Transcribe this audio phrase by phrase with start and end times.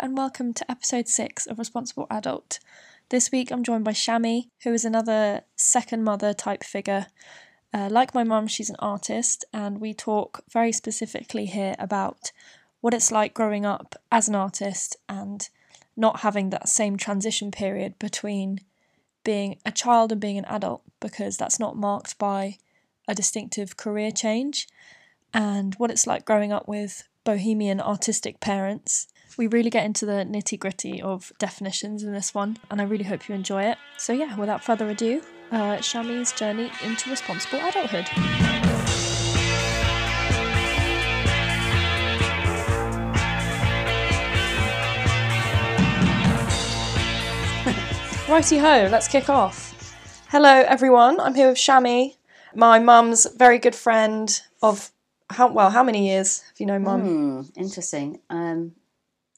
[0.00, 2.60] and welcome to episode six of Responsible Adult.
[3.08, 7.06] This week I'm joined by Shami, who is another second mother type figure.
[7.74, 12.30] Uh, like my mum, she's an artist, and we talk very specifically here about
[12.80, 15.48] what it's like growing up as an artist and
[15.96, 18.60] not having that same transition period between
[19.24, 22.56] being a child and being an adult, because that's not marked by
[23.08, 24.68] a distinctive career change,
[25.34, 30.24] and what it's like growing up with bohemian artistic parents we really get into the
[30.24, 33.78] nitty gritty of definitions in this one, and I really hope you enjoy it.
[33.96, 38.08] So, yeah, without further ado, uh, Shami's journey into responsible adulthood.
[48.28, 50.26] Righty ho, let's kick off.
[50.28, 51.20] Hello, everyone.
[51.20, 52.16] I'm here with Shami,
[52.54, 54.90] my mum's very good friend of
[55.30, 57.00] how well how many years have you known mum?
[57.02, 58.20] Hmm, interesting.
[58.30, 58.72] Um,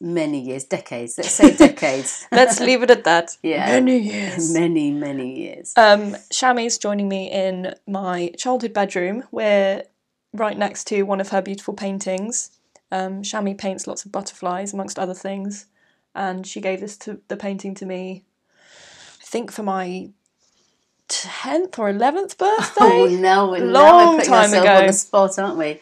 [0.00, 1.18] many years, decades.
[1.18, 2.27] Let's say decades.
[2.32, 3.36] Let's leave it at that.
[3.42, 3.66] Yeah.
[3.66, 4.52] Many years.
[4.52, 5.72] Many, many years.
[5.77, 9.25] Um, Shami's joining me in my childhood bedroom.
[9.30, 9.83] We're
[10.33, 12.50] right next to one of her beautiful paintings.
[12.92, 15.66] Um, Shami paints lots of butterflies, amongst other things,
[16.14, 18.25] and she gave this to the painting to me.
[19.20, 20.10] I think for my
[21.08, 22.80] tenth or eleventh birthday.
[22.80, 24.75] Oh no, Long now we're putting time ourselves ago.
[24.77, 25.80] on the spot, aren't we?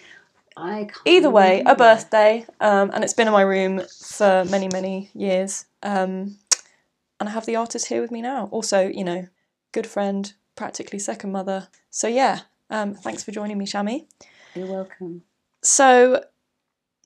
[0.58, 4.68] I can't Either way, a birthday, um, and it's been in my room for many,
[4.68, 5.66] many years.
[5.82, 6.38] Um,
[7.20, 8.48] and I have the artist here with me now.
[8.50, 9.28] Also, you know,
[9.72, 11.68] good friend, practically second mother.
[11.90, 14.06] So yeah, um, thanks for joining me, Shami.
[14.54, 15.22] You're welcome.
[15.62, 16.24] So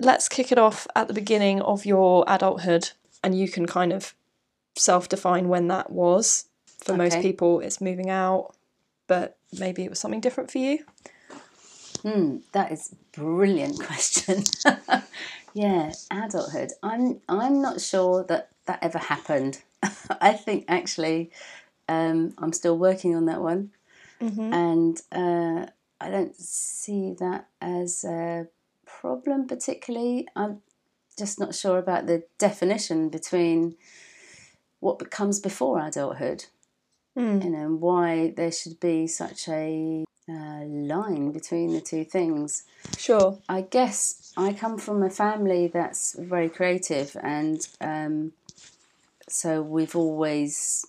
[0.00, 2.90] let's kick it off at the beginning of your adulthood,
[3.22, 4.14] and you can kind of
[4.76, 6.46] self-define when that was.
[6.78, 8.56] For most people, it's moving out,
[9.06, 10.84] but maybe it was something different for you.
[12.02, 14.42] Hmm, that is a brilliant question.
[15.54, 16.72] yeah, adulthood.
[16.82, 19.62] I'm I'm not sure that that ever happened.
[20.20, 21.30] I think actually,
[21.88, 23.70] um, I'm still working on that one,
[24.20, 24.52] Mm-hmm.
[24.52, 25.66] and uh,
[26.00, 28.46] I don't see that as a
[28.86, 30.28] problem particularly.
[30.36, 30.62] I'm
[31.18, 33.76] just not sure about the definition between
[34.80, 36.46] what comes before adulthood
[37.16, 37.44] Mm.
[37.44, 42.64] you know, and why there should be such a uh, line between the two things.
[42.96, 43.38] Sure.
[43.48, 48.32] I guess I come from a family that's very creative, and um,
[49.28, 50.86] so we've always,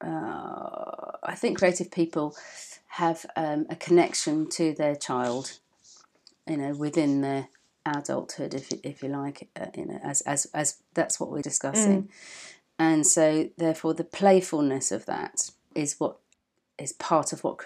[0.00, 2.36] uh, I think, creative people
[2.88, 5.58] have um, a connection to their child,
[6.46, 7.48] you know, within their
[7.86, 11.42] adulthood, if you, if you like, uh, you know, as as as that's what we're
[11.42, 12.08] discussing,
[12.78, 16.18] and so therefore the playfulness of that is what
[16.78, 17.58] is part of what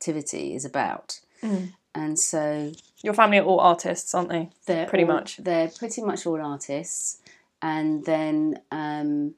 [0.00, 1.72] creativity is about, Mm.
[1.94, 4.50] and so Your family are all artists, aren't they?
[4.66, 5.36] they're Pretty all- much.
[5.38, 7.18] They're pretty much all artists.
[7.62, 9.34] And then um,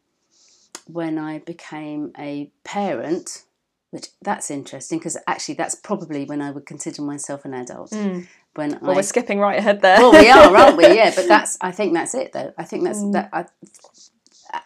[0.87, 3.45] when I became a parent,
[3.91, 7.93] which that's interesting because actually that's probably when I would consider myself an adult.
[7.93, 9.99] When Well, I we're skipping right ahead there.
[9.99, 10.87] well, we are, aren't we?
[10.95, 12.53] Yeah, but that's I think that's it though.
[12.59, 13.13] I think that's Mm.
[13.13, 13.29] that.
[13.33, 13.45] I,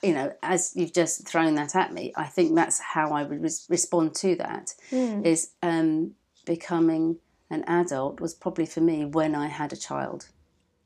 [0.02, 3.42] you know, as you've just thrown that at me, I think that's how I would
[3.42, 4.74] res- respond to that.
[4.90, 5.24] Mm.
[5.26, 6.12] Is um,
[6.44, 7.18] becoming
[7.50, 10.28] an adult was probably for me when I had a child.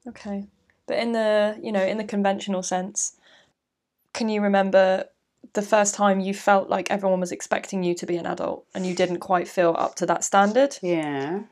[0.06, 0.46] Okay.
[0.86, 3.16] But in the, you know, in the conventional sense,
[4.12, 5.04] can you remember
[5.52, 8.86] the first time you felt like everyone was expecting you to be an adult and
[8.86, 10.76] you didn't quite feel up to that standard?
[10.82, 11.42] Yeah,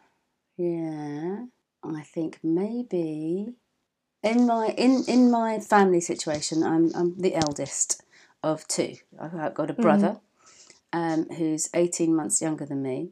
[0.56, 1.44] yeah.
[1.82, 3.54] I think maybe
[4.24, 8.02] in my in in my family situation, I'm I'm the eldest
[8.42, 8.96] of two.
[9.20, 10.20] I've got a brother
[10.92, 13.10] um, who's eighteen months younger than me,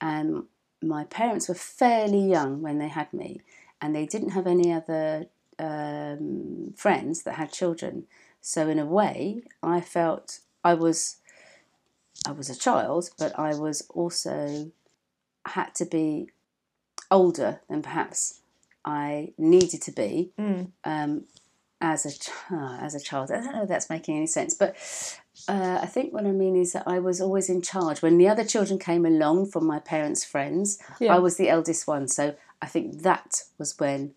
[0.00, 0.44] and
[0.82, 3.40] my parents were fairly young when they had me,
[3.80, 5.26] and they didn't have any other
[5.58, 8.06] um, friends that had children.
[8.40, 11.16] So in a way, I felt I was
[12.28, 14.72] I was a child, but I was also
[15.46, 16.28] had to be
[17.10, 18.40] older than perhaps
[18.84, 20.72] I needed to be Mm.
[20.84, 21.24] um,
[21.80, 23.30] as a ch- uh, as a child.
[23.30, 24.74] I don't know if that's making any sense, but
[25.48, 28.00] uh, I think what I mean is that I was always in charge.
[28.02, 31.14] When the other children came along from my parents' friends, Yeah.
[31.14, 32.08] I was the eldest one.
[32.08, 34.14] So I think that was when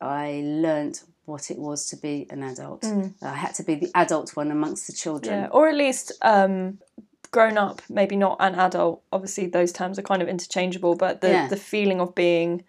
[0.00, 2.84] I learnt what it was to be an adult.
[3.22, 5.34] I had to be the adult one amongst the children.
[5.38, 5.42] Mm.
[5.44, 5.48] Yeah.
[5.50, 6.78] Or at least um,
[7.30, 9.02] grown up, maybe not an adult.
[9.12, 11.48] Obviously, those terms are kind of interchangeable, but the, Yeah.
[11.48, 12.64] the feeling of being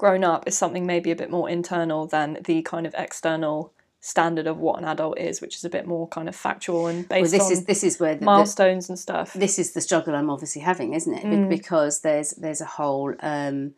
[0.00, 3.70] grown up is something maybe a bit more internal than the kind of external
[4.00, 7.06] standard of what an adult is, which is a bit more kind of factual and
[7.10, 9.34] Well, based this on is this is where the, the, milestones and stuff.
[9.34, 11.22] this is the struggle I'm obviously having, isn't it?
[11.22, 11.50] Mm.
[11.50, 13.74] Because there's there's a whole um,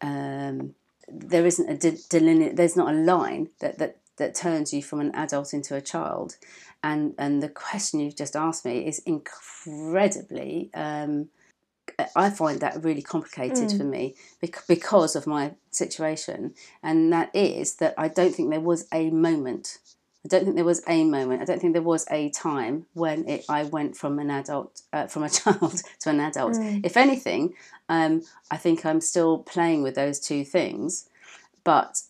[0.00, 0.76] um,
[1.08, 5.00] there isn't a de- deline- there's not a line that that that turns you from
[5.00, 6.36] an adult into a child.
[6.84, 10.70] And and the question you've just asked me is incredibly.
[10.72, 11.30] Um,
[12.14, 13.78] I find that really complicated Mm.
[13.78, 14.14] for me
[14.68, 19.78] because of my situation, and that is that I don't think there was a moment.
[20.24, 21.42] I don't think there was a moment.
[21.42, 25.06] I don't think there was a time when it, I went from an adult, uh,
[25.06, 26.54] from a child to an adult.
[26.54, 26.84] Mm.
[26.84, 27.54] If anything,
[27.88, 31.08] um, I think I'm still playing with those two things,
[31.64, 32.02] but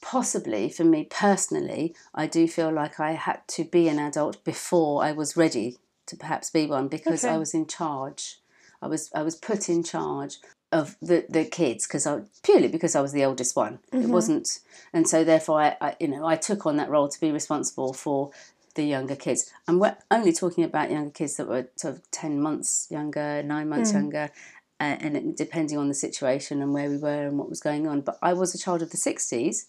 [0.00, 5.04] possibly for me personally, I do feel like I had to be an adult before
[5.04, 8.39] I was ready to perhaps be one because I was in charge.
[8.82, 10.36] I was I was put in charge
[10.72, 13.80] of the, the kids because I purely because I was the oldest one.
[13.92, 14.60] It wasn't,
[14.92, 17.92] and so therefore I, I you know I took on that role to be responsible
[17.92, 18.30] for
[18.76, 19.50] the younger kids.
[19.66, 23.68] And we're only talking about younger kids that were sort of ten months younger, nine
[23.68, 24.30] months younger,
[24.78, 27.88] uh, and it, depending on the situation and where we were and what was going
[27.88, 28.00] on.
[28.02, 29.66] But I was a child of the sixties.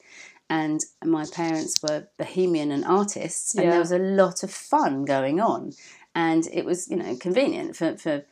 [0.49, 3.69] And my parents were bohemian and artists, and Yeah.
[3.71, 5.71] there was a lot of fun going on.
[6.13, 8.25] And it was, you know, convenient for, for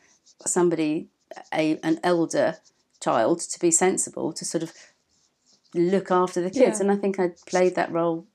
[0.46, 1.08] somebody,
[1.52, 2.56] a an elder
[3.00, 4.72] child, to be sensible, to sort of
[5.74, 6.78] look after the kids.
[6.78, 6.82] Yeah.
[6.82, 8.26] And I think I played that role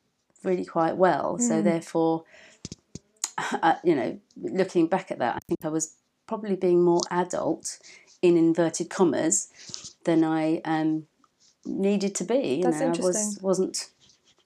[0.44, 1.38] really quite well.
[1.40, 2.24] So therefore,
[3.38, 5.96] uh, you know, looking back at that, I think I was
[6.28, 7.80] probably being more adult
[8.22, 11.08] in inverted commas than I um,
[11.66, 12.56] needed to be.
[12.56, 13.44] You That's know, I was interesting.
[13.44, 13.90] wasn't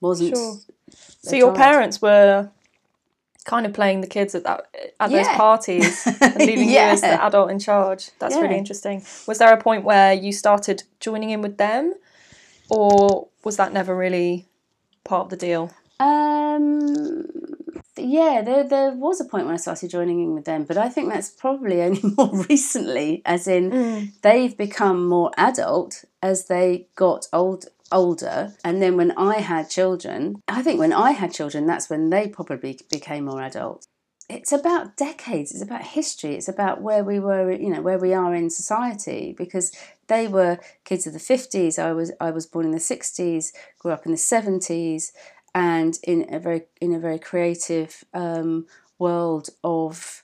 [0.02, 0.36] wasn't.
[0.36, 0.58] Sure.
[1.22, 1.58] So your child.
[1.58, 2.50] parents were
[3.46, 4.68] kind of playing the kids at that
[5.00, 8.12] at those parties and leaving you as the adult in charge.
[8.20, 9.04] That's really interesting.
[9.28, 11.94] Was there a point where you started joining in with them,
[12.70, 14.48] or was that never really
[15.04, 15.72] part of the deal?
[16.00, 17.26] Um,
[17.98, 20.90] yeah, there there was a point when I started joining in with them, but I
[20.90, 27.28] think that's probably only more recently, as in they've become more adult as they got
[27.34, 31.90] old older and then when I had children I think when I had children that's
[31.90, 33.86] when they probably became more adult
[34.30, 38.14] it's about decades it's about history it's about where we were you know where we
[38.14, 39.72] are in society because
[40.08, 43.92] they were kids of the 50s I was I was born in the 60s grew
[43.92, 45.12] up in the 70s
[45.56, 48.68] and in a very in a very creative um,
[49.00, 50.24] world of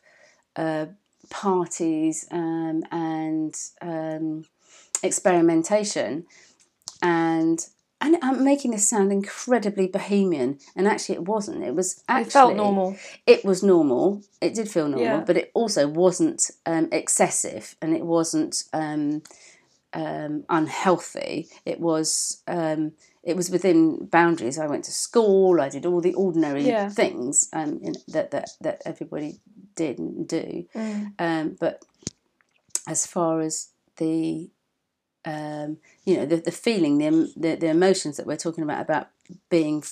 [0.56, 0.86] uh,
[1.30, 4.46] parties um, and um,
[5.02, 6.26] experimentation
[7.06, 7.60] and
[8.02, 11.64] and I'm making this sound incredibly bohemian, and actually it wasn't.
[11.64, 12.98] It was actually It felt normal.
[13.26, 14.22] It was normal.
[14.42, 15.24] It did feel normal, Yeah.
[15.26, 19.22] but it also wasn't um, excessive, and it wasn't um,
[19.94, 21.48] um, unhealthy.
[21.66, 22.92] It was um,
[23.24, 24.60] it was within boundaries.
[24.60, 25.62] I went to school.
[25.62, 26.90] I did all the ordinary Yeah.
[26.90, 29.40] things um, in, that that that everybody
[29.76, 30.66] did and do.
[30.76, 31.14] Mm.
[31.20, 31.84] Um, but
[32.88, 34.50] as far as the
[35.26, 39.10] um, you know the, the feeling the, the the emotions that we're talking about about
[39.50, 39.84] being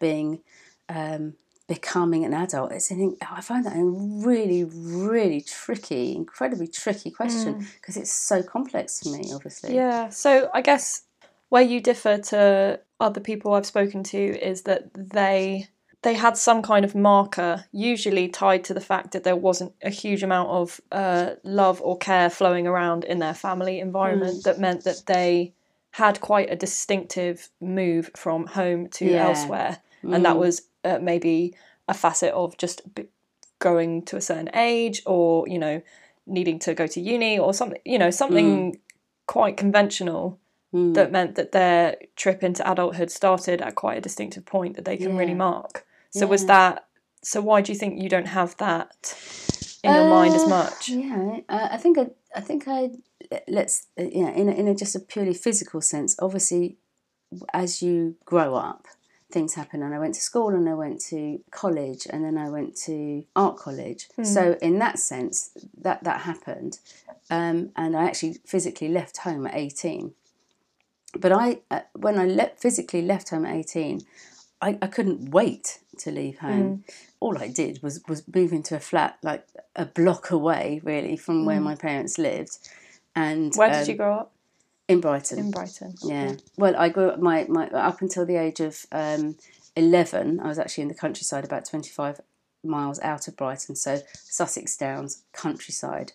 [0.00, 0.40] being
[0.88, 1.34] um,
[1.68, 7.66] becoming an adult it's an, I find that a really really tricky incredibly tricky question
[7.80, 10.08] because it's so complex for me obviously Yeah.
[10.10, 11.02] So I guess
[11.48, 15.68] where you differ to other people I've spoken to is that they
[16.02, 19.90] they had some kind of marker, usually tied to the fact that there wasn't a
[19.90, 24.42] huge amount of uh, love or care flowing around in their family environment.
[24.44, 25.52] That meant that they
[25.92, 29.24] had quite a distinctive move from home to Yeah.
[29.26, 31.54] elsewhere, and that was uh, maybe
[31.86, 33.06] a facet of just b-
[33.60, 35.82] going to a certain age, or you know,
[36.26, 37.80] needing to go to uni, or something.
[37.84, 38.80] You know, something
[39.26, 40.38] quite conventional
[40.74, 40.94] Mm.
[40.94, 44.96] that meant that their trip into adulthood started at quite a distinctive point that they
[44.96, 45.84] can really mark.
[46.12, 46.86] So was that
[47.22, 49.16] so why do you think you don't have that
[49.82, 50.88] in your mind as Uh, much?
[50.88, 52.90] Yeah, uh, I think I, I think I
[53.48, 56.16] let's uh, yeah in a, in a just a purely physical sense.
[56.18, 56.76] Obviously,
[57.54, 58.86] as you grow up,
[59.30, 62.50] things happen, and I went to school, and I went to college, and then I
[62.50, 64.08] went to art college.
[64.22, 65.50] So in that sense,
[65.80, 66.80] that that happened,
[67.30, 70.14] um, and I actually physically left home at eighteen.
[71.18, 74.00] But I uh, when I le- physically left home at eighteen,
[74.60, 76.84] I, I couldn't wait to leave home.
[77.20, 79.46] All I did was was move into a flat like
[79.76, 82.58] a block away, really, from where my parents lived.
[83.14, 84.32] And Where did um, you grow up?
[84.88, 85.38] in Brighton?
[85.38, 85.94] In Brighton.
[86.02, 86.34] Yeah.
[86.56, 89.36] Well, I grew up my, my up until the age of um,
[89.76, 90.40] eleven.
[90.40, 92.20] I was actually in the countryside, about twenty five
[92.64, 93.74] miles out of Brighton.
[93.74, 96.12] So Sussex Downs, countryside,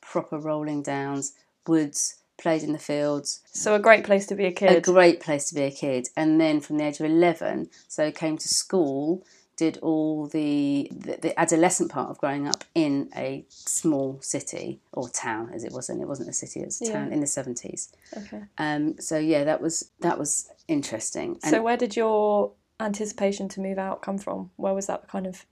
[0.00, 1.32] proper rolling downs,
[1.66, 2.16] woods.
[2.38, 4.70] Played in the fields, So a great place to be a kid.
[4.76, 6.08] a great place to be a kid.
[6.16, 9.24] And then from the age of 11, so came to school,
[9.56, 15.08] did all the, the, the adolescent part of growing up in a small city or
[15.08, 16.00] town as it wasn't.
[16.00, 16.92] It wasn't a city, it was a Yeah.
[16.92, 17.88] town in the 70s.
[18.16, 18.42] okay.
[18.56, 21.40] Um, so yeah, that was that was interesting.
[21.42, 24.50] And So where did your anticipation to move out come from?
[24.54, 25.44] Where was that kind of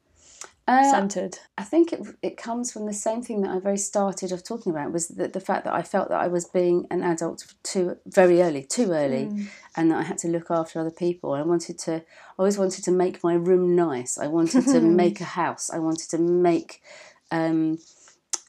[0.68, 1.38] Uh, centered?
[1.56, 4.72] I think it it comes from the same thing that I very started of talking
[4.72, 7.98] about was the, the fact that I felt that I was being an adult too
[8.06, 9.30] very early, too early,
[9.76, 11.34] and that I had to look after other people.
[11.34, 12.02] I wanted to, I
[12.36, 14.18] always wanted to make my room nice.
[14.18, 15.70] I wanted to make a house.
[15.70, 16.82] I wanted to make,
[17.30, 17.78] um,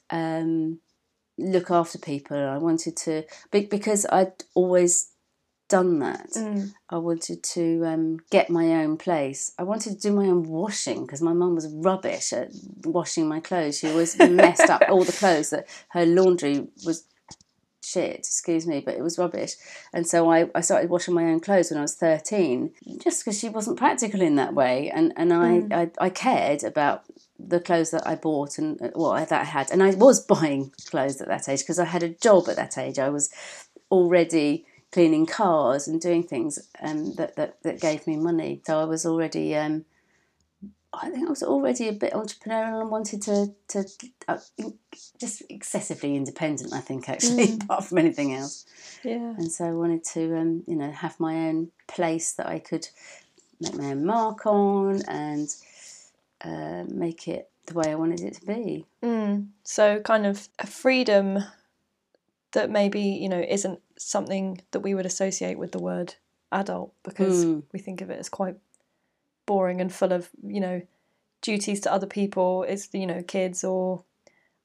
[0.10, 0.80] um,
[1.38, 2.38] look after people.
[2.38, 5.12] I wanted to because I'd always
[5.70, 6.30] done that.
[6.32, 6.74] Mm.
[6.90, 9.54] I wanted to um, get my own place.
[9.58, 12.52] I wanted to do my own washing because my mum was rubbish at
[12.86, 13.80] washing my clothes.
[13.80, 15.50] She always messed up all the clothes.
[15.50, 17.04] That her laundry was
[17.84, 18.18] shit.
[18.20, 19.54] Excuse me, but it was rubbish.
[19.94, 22.72] And so I, I started washing my own clothes when I was thirteen,
[23.04, 24.90] just because she wasn't practical in that way.
[24.90, 27.04] And and I, I I cared about
[27.40, 29.72] the clothes that I bought and uh, what that I had.
[29.72, 32.78] And I was buying clothes at that age because I had a job at that
[32.78, 33.00] age.
[33.00, 33.30] I was
[33.92, 34.66] already
[34.98, 38.60] cleaning cars and doing things um, that, that that gave me money.
[38.66, 39.86] So I was already, um,
[40.92, 43.86] I think I was already a bit entrepreneurial and wanted to to
[44.28, 44.40] uh,
[45.20, 46.74] just excessively independent.
[46.74, 48.66] I think actually, apart from anything else.
[49.04, 49.36] Yeah.
[49.38, 52.88] And so I wanted to, um, you know, have my own place that I could
[53.60, 55.48] make my own mark on and
[56.42, 58.88] uh, make it the way I wanted it to be.
[59.04, 59.50] Mm.
[59.64, 61.44] So kind of a freedom
[62.54, 66.16] that maybe you know isn't something that we would associate with the word
[66.52, 67.64] adult because Mm.
[67.74, 68.56] we think of it as quite
[69.46, 70.82] boring and full of you know
[71.42, 72.64] duties to other people.
[72.64, 74.04] It's you know kids or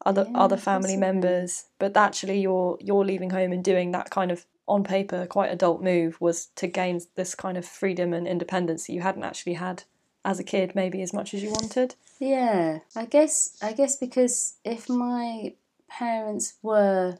[0.05, 1.67] other Yeah, other family members.
[1.79, 5.83] But actually you're you're leaving home and doing that kind of on paper quite adult
[5.83, 9.83] move was to gain this kind of freedom and independence that you hadn't actually had
[10.25, 11.95] as a kid maybe as much as you wanted.
[12.21, 15.55] Yeah, I guess I guess because if my
[15.89, 17.19] parents were,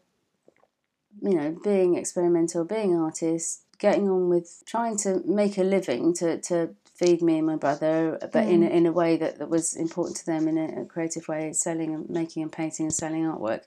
[1.21, 6.41] you know, being experimental, being artists, getting on with trying to make a living to,
[6.41, 9.75] to feed me and my brother, but in a, in a way that, that was
[9.75, 13.25] important to them in a, a creative way, selling and making and painting and selling
[13.25, 13.63] artwork,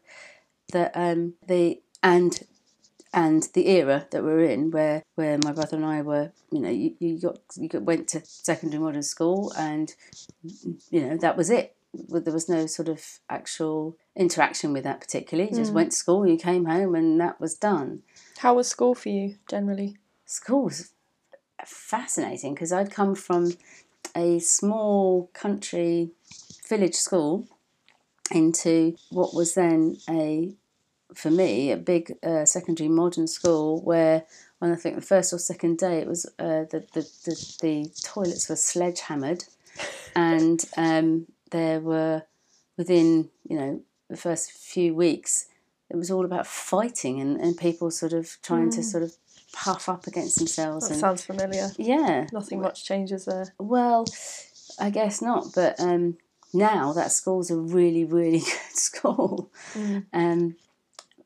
[0.72, 2.42] that um the and
[3.14, 6.70] and the era that we're in, where where my brother and I were, you know,
[6.70, 9.94] you, you got you got, went to secondary modern school, and
[10.90, 11.75] you know that was it.
[12.10, 15.50] There was no sort of actual interaction with that particularly.
[15.52, 18.04] You just went to school, you came home, and that was done.
[18.40, 20.92] how was school for you generally School was
[21.66, 23.54] fascinating because I'd come from
[24.16, 26.10] a small country
[26.68, 27.48] village school
[28.32, 30.54] into what was then a
[31.14, 34.25] for me a big uh, secondary modern school where
[34.62, 37.92] on I think the first or second day it was uh, the, the, the the
[38.04, 39.44] toilets were sledgehammered
[40.16, 42.24] and um, there were
[42.78, 45.48] within you know the first few weeks
[45.90, 49.14] it was all about fighting and, and people sort of trying to sort of
[49.54, 54.06] puff up against themselves that and sounds familiar yeah nothing much changes there well,
[54.80, 55.48] I guess not.
[55.54, 56.18] But um,
[56.54, 59.52] now that school's a really, really good school.
[60.14, 60.56] Um,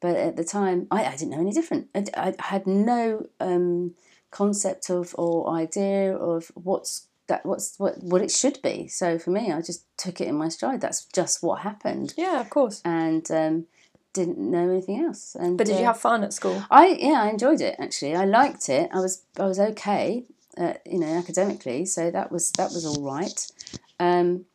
[0.02, 1.90] but at the time, I, I didn't know any different.
[1.94, 3.96] I, I had no um,
[4.32, 8.88] concept of or idea of what's that what's what what it should be.
[8.88, 10.82] So for me, I just took it in my stride.
[10.82, 13.66] That's just what happened, yeah of course and um,
[14.14, 15.36] didn't know anything else.
[15.36, 18.16] And but did you uh, have fun at school I yeah, I enjoyed it actually.
[18.16, 18.90] I liked it.
[18.94, 20.26] I was I was okay,
[20.58, 21.86] uh, you know, academically.
[21.86, 23.52] So that was that was all right.
[24.00, 24.46] Um,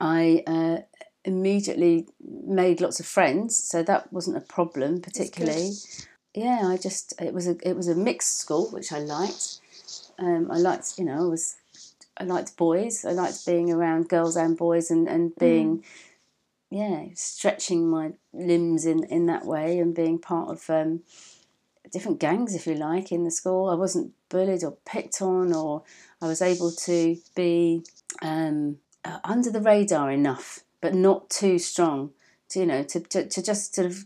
[0.00, 0.78] I uh,
[1.24, 5.72] immediately made lots of friends, so that wasn't a problem particularly.
[6.34, 9.60] Yeah, I just it was a it was a mixed school, which I liked.
[10.18, 11.56] Um, I liked you know I was
[12.18, 13.04] I liked boys.
[13.04, 15.84] I liked being around girls and boys and and being
[16.70, 21.02] yeah stretching my limbs in in that way and being part of um,
[21.92, 23.68] different gangs if you like in the school.
[23.68, 25.84] I wasn't bullied or picked on, or
[26.20, 27.82] I was able to be
[28.20, 32.10] um, uh, under the radar enough, but not too strong.
[32.50, 34.04] To you know to to, to just sort of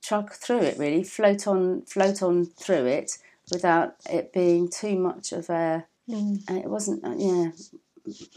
[0.00, 3.18] chug through it really, float on float on through it
[3.52, 5.86] without it being too much of a.
[6.10, 6.50] Mm.
[6.50, 7.50] uh, It wasn't uh, yeah.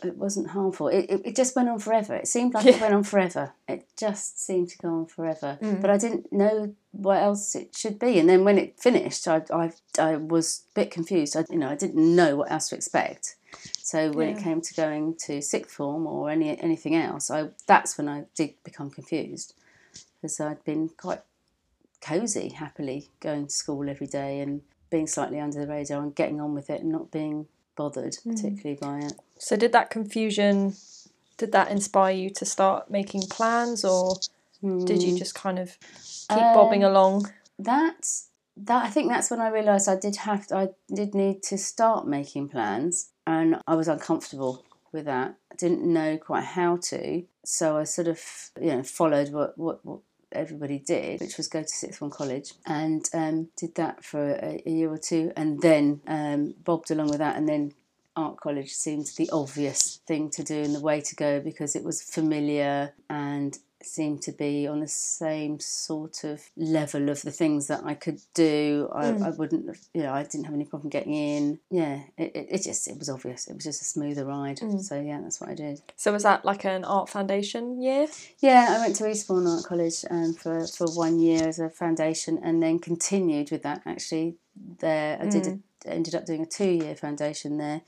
[0.04, 0.90] It wasn't harmful.
[0.90, 2.14] It, it, it just went on forever.
[2.16, 3.54] It seemed like it went on forever.
[3.68, 5.58] It just seemed to go on forever.
[5.82, 8.20] But I didn't know what else it should be.
[8.20, 11.36] And then when it finished, I, I, I was a bit confused.
[11.38, 13.36] I, you know, I didn't know what else to expect.
[13.78, 17.98] So when it came to going to sixth form or any anything else, I that's
[17.98, 19.54] when I did become confused
[20.22, 21.22] because I'd been quite
[22.02, 26.42] cosy, happily going to school every day and being slightly under the radar and getting
[26.42, 28.32] on with it and not being bothered hmm.
[28.32, 29.14] particularly by it.
[29.38, 30.76] So did that confusion
[31.38, 34.16] did that inspire you to start making plans or
[34.62, 35.18] did you hmm.
[35.18, 35.78] just kind of
[36.30, 37.30] keep um, bobbing along?
[37.60, 38.08] That
[38.56, 41.58] that I think that's when I realised I did have to, I did need to
[41.58, 45.36] start making plans, and I was uncomfortable with that.
[45.52, 48.22] I didn't know quite how to, so I sort of
[48.62, 50.00] you know followed what what, what
[50.34, 54.62] everybody did, which was go to sixth form college, and um, did that for a,
[54.66, 57.74] a, year or two, and then um, bobbed along with that, and then
[58.16, 61.84] art college seemed the obvious thing to do and the way to go because it
[61.84, 67.68] was familiar and seemed to be on the same sort of level of the things
[67.68, 68.90] that I could do.
[68.94, 69.26] I, mm.
[69.26, 71.60] I wouldn't, have, you know, I didn't have any problem getting in.
[71.70, 73.48] Yeah, it, it, it just it was obvious.
[73.48, 74.60] It was just a smoother ride.
[74.60, 74.82] Mm.
[74.82, 75.82] So yeah, that's what I did.
[75.96, 78.08] So was that like an art foundation year?
[78.40, 82.40] Yeah, I went to Eastbourne Art College um, for for one year as a foundation,
[82.44, 83.82] and then continued with that.
[83.86, 84.36] Actually,
[84.80, 85.44] there I did.
[85.44, 85.60] Mm.
[85.60, 87.82] A, ended up doing a two year foundation there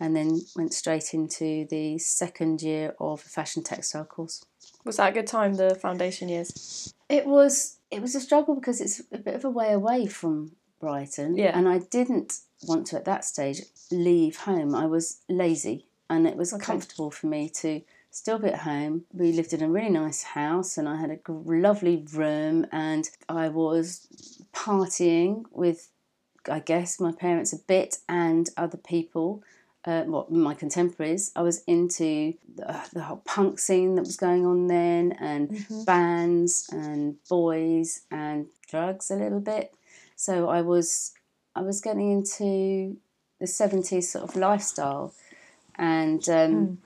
[0.00, 4.44] and then went straight into the second year of a fashion textile course.
[4.88, 6.94] Was that a good time, the foundation years?
[7.10, 7.76] It was.
[7.90, 11.36] It was a struggle because it's a bit of a way away from Brighton.
[11.36, 11.52] Yeah.
[11.54, 14.74] And I didn't want to at that stage leave home.
[14.74, 16.64] I was lazy, and it was okay.
[16.64, 19.04] comfortable for me to still be at home.
[19.12, 23.50] We lived in a really nice house, and I had a lovely room, and I
[23.50, 24.08] was
[24.54, 25.90] partying with,
[26.50, 29.42] I guess, my parents a bit and other people
[29.84, 31.30] uh, what my contemporaries.
[31.36, 35.84] I was into the, the, whole punk scene that was going on then, and mm-hmm.
[35.84, 39.72] bands and boys and drugs a little bit.
[40.16, 41.12] So I was
[41.54, 42.96] I was getting into
[43.40, 45.14] the seventies sort of lifestyle,
[45.76, 46.76] and um, mm.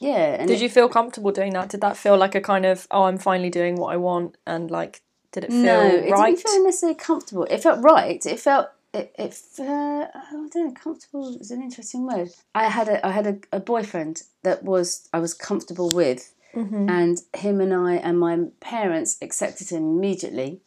[0.00, 0.36] yeah.
[0.38, 1.68] And did it, you feel comfortable doing that?
[1.68, 4.70] Did that feel like a kind of oh, I'm finally doing what I want, and
[4.70, 7.44] like did it feel no, it didn't feel necessarily comfortable.
[7.44, 8.24] It felt right.
[8.24, 12.30] It felt it, it uh, I don't know, comfortable is an interesting word.
[12.54, 16.88] I had a I had a, a boyfriend that was I was comfortable with, mm-hmm.
[16.88, 20.60] and him and I and my parents accepted him immediately,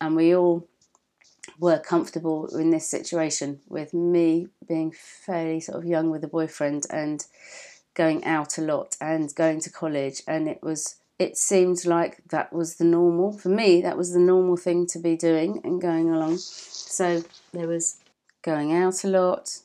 [0.00, 0.66] and we all
[1.58, 6.86] were comfortable in this situation with me being fairly sort of young with a boyfriend
[6.90, 7.26] and
[7.94, 12.52] going out a lot and going to college, and it was it seemed like that
[12.52, 13.80] was the normal for me.
[13.82, 16.38] That was the normal thing to be doing and going along.
[16.38, 17.98] So there was
[18.42, 19.58] going out a lot,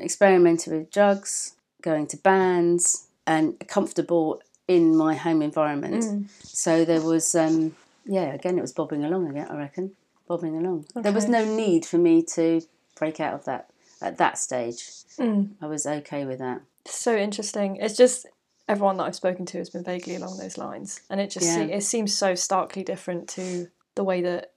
[0.00, 6.02] experimenting with drugs, going to bands, and comfortable in my home environment.
[6.02, 6.28] Mm.
[6.42, 9.92] So there was, um, yeah, again, it was bobbing along again, I reckon,
[10.26, 10.86] bobbing along.
[10.96, 11.02] Okay.
[11.02, 12.62] There was no need for me to
[12.96, 14.84] break out of that at that stage.
[15.18, 15.50] Mm.
[15.60, 16.62] I was okay with that.
[16.86, 17.76] So interesting.
[17.76, 18.26] It's just
[18.72, 21.64] everyone that I've spoken to has been vaguely along those lines, and it just yeah.
[21.64, 24.52] it seems so starkly different to the way that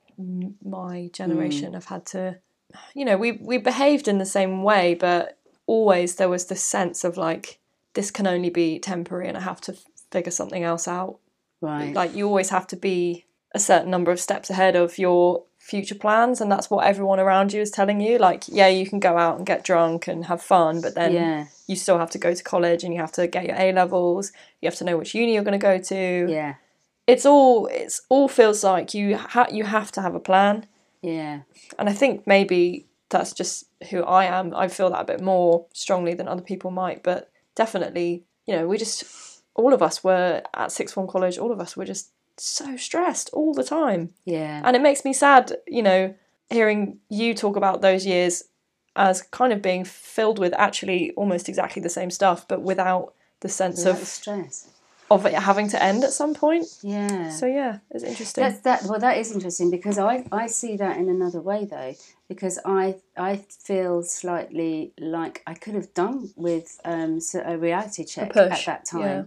[0.64, 1.74] my generation mm.
[1.76, 2.38] have had to
[2.94, 7.04] you know we we behaved in the same way but always there was this sense
[7.04, 7.60] of like
[7.94, 9.76] this can only be temporary and i have to
[10.12, 11.20] figure something else out
[11.62, 15.44] right like you always have to be a certain number of steps ahead of your
[15.66, 19.00] future plans and that's what everyone around you is telling you like yeah you can
[19.00, 21.46] go out and get drunk and have fun but then yeah.
[21.66, 24.32] you still have to go to college and you have to get your A levels
[24.62, 26.54] you have to know which uni you're going to go to yeah
[27.08, 30.66] it's all it's all feels like you ha- you have to have a plan.
[31.02, 31.42] Yeah.
[31.78, 34.56] And I think maybe that's just who I am.
[34.56, 38.68] I feel that a bit more strongly than other people might, but definitely, you know,
[38.68, 42.12] we just all of us were at sixth form college, all of us were just
[42.38, 44.14] so stressed all the time.
[44.26, 44.62] Yeah.
[44.64, 46.16] And it makes me sad, you know,
[46.50, 48.44] hearing you talk about those years
[48.96, 53.50] as kind of being filled with actually almost exactly the same stuff, but without the
[53.50, 54.70] sense without of stress
[55.12, 56.66] of it having to end at some point.
[56.82, 57.30] Yeah.
[57.30, 58.44] So yeah, it's interesting.
[58.44, 58.84] That's that.
[58.84, 61.94] Well, that is interesting because I I see that in another way though
[62.28, 68.36] because I I feel slightly like I could have done with um, a reality check
[68.36, 69.02] at that time.
[69.02, 69.24] Yeah.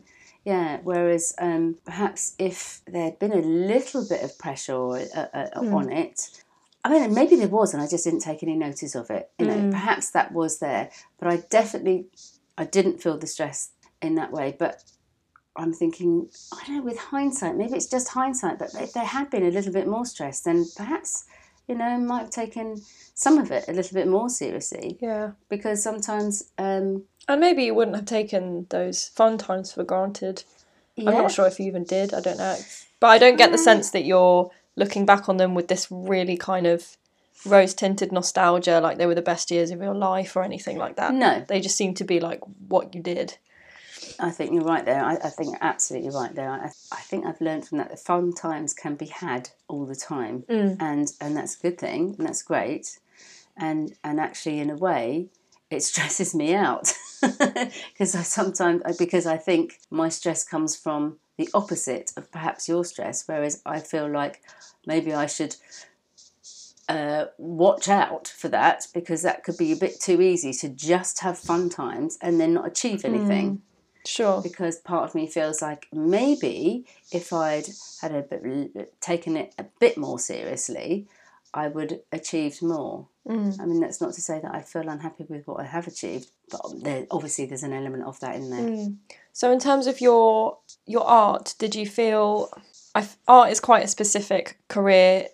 [0.49, 5.75] Yeah, whereas um, perhaps if there'd been a little bit of pressure uh, uh, mm.
[5.75, 6.43] on it,
[6.83, 9.31] I mean, maybe there was, and I just didn't take any notice of it.
[9.39, 9.71] You know, mm.
[9.71, 12.07] perhaps that was there, but I definitely,
[12.57, 14.57] I didn't feel the stress in that way.
[14.59, 14.85] But
[15.55, 19.29] I'm thinking, I don't know, with hindsight, maybe it's just hindsight, but if there had
[19.29, 21.27] been a little bit more stress, then perhaps,
[21.67, 22.81] you know, might have taken
[23.13, 24.97] some of it a little bit more seriously.
[25.03, 25.33] Yeah.
[25.51, 26.53] Because sometimes.
[26.57, 30.45] Um, and maybe you wouldn't have taken those fun times for granted.
[30.97, 31.11] Yeah.
[31.11, 32.57] I'm not sure if you even did, I don't know.
[32.99, 36.37] But I don't get the sense that you're looking back on them with this really
[36.37, 36.97] kind of
[37.47, 40.97] rose tinted nostalgia, like they were the best years of your life or anything like
[40.97, 41.15] that.
[41.15, 41.45] No.
[41.47, 43.37] They just seem to be like what you did.
[44.21, 45.05] I think you're right there.
[45.05, 46.51] I, I think you're absolutely right there.
[46.51, 49.95] I, I think I've learned from that that fun times can be had all the
[49.95, 50.77] time, mm.
[50.81, 52.99] and and that's a good thing, and that's great,
[53.57, 55.29] and and actually in a way
[55.71, 61.49] it stresses me out because I sometimes because I think my stress comes from the
[61.55, 64.43] opposite of perhaps your stress, whereas I feel like
[64.87, 65.57] maybe I should
[66.89, 71.21] uh, watch out for that because that could be a bit too easy to just
[71.21, 73.63] have fun times and then not achieve anything.
[74.07, 74.41] Sure.
[74.41, 77.67] Because part of me feels like maybe if I'd
[78.01, 81.07] had a bit, taken it a bit more seriously,
[81.55, 83.09] I would achieved more.
[83.27, 83.61] Mm.
[83.61, 86.31] I mean, that's not to say that I feel unhappy with what I have achieved,
[86.51, 88.61] but there, obviously there's an element of that in there.
[88.61, 88.97] Mm.
[89.33, 92.51] So, in terms of your your art, did you feel
[92.95, 95.29] I art is quite a specific career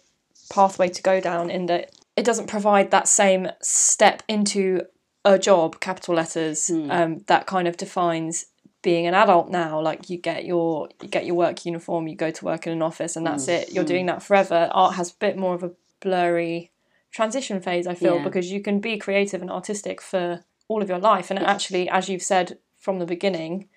[0.50, 4.82] pathway to go down in that it doesn't provide that same step into
[5.24, 8.46] a job, capital letters, um, that kind of defines
[8.82, 9.80] being an adult now.
[9.80, 12.82] Like you get your you get your work uniform, you go to work in an
[12.82, 13.72] office, and that's it.
[13.72, 14.68] You're doing that forever.
[14.72, 15.72] Art has a bit more of a
[16.04, 16.70] blurry
[17.10, 17.86] transition phase.
[17.86, 18.24] I feel Yeah.
[18.24, 22.08] because you can be creative and artistic for all of your life, and actually, as
[22.08, 23.68] you've said from the beginning,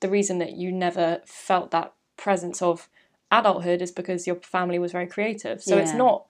[0.00, 2.88] the reason that you never felt that presence of
[3.30, 5.62] adulthood is because your family was very creative.
[5.62, 6.26] So it's not.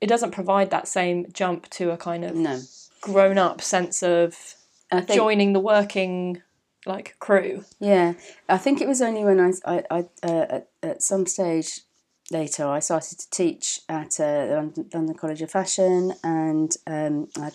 [0.00, 2.60] It doesn't provide that same jump to a kind of No.
[3.00, 4.56] grown up sense of
[4.90, 6.42] think, joining the working
[6.86, 7.64] like crew.
[7.80, 8.14] Yeah,
[8.48, 11.80] I think it was only when I, I, I uh, at, at some stage
[12.30, 17.50] later I started to teach at uh, London, London College of Fashion, and um, I,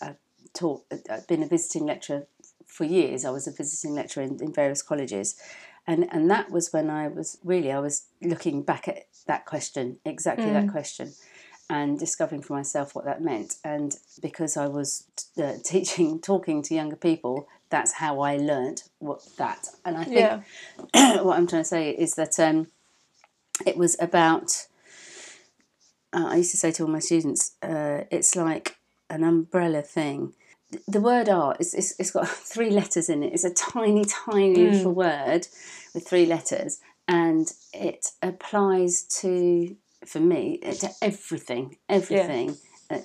[0.00, 0.14] I
[0.54, 0.84] taught.
[1.10, 2.26] I'd been a visiting lecturer
[2.66, 3.24] for years.
[3.24, 5.40] I was a visiting lecturer in, in various colleges,
[5.86, 9.98] and and that was when I was really I was looking back at that question
[10.04, 11.12] exactly that question.
[11.70, 15.06] And discovering for myself what that meant, and because I was
[15.42, 19.68] uh, teaching, talking to younger people, that's how I learnt what that.
[19.84, 20.42] And I think
[20.92, 21.22] Yeah.
[21.22, 22.66] what I'm trying to say is that um,
[23.66, 24.66] it was about.
[26.12, 28.76] Uh, I used to say to all my students, uh, it's like
[29.08, 30.34] an umbrella thing.
[30.86, 33.32] The word art is it's, it's got three letters in it.
[33.32, 35.46] It's a tiny, tiny little word
[35.94, 42.56] with three letters, and it applies to for me to everything, everything.
[42.90, 42.98] Uh,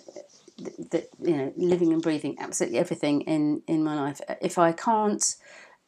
[0.92, 4.20] that you know, living and breathing, absolutely everything in in my life.
[4.42, 5.36] If I can't,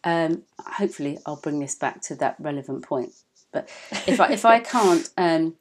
[0.03, 3.13] um, hopefully, I'll bring this back to that relevant point.
[3.51, 3.69] But
[4.07, 5.55] if I if I can't um,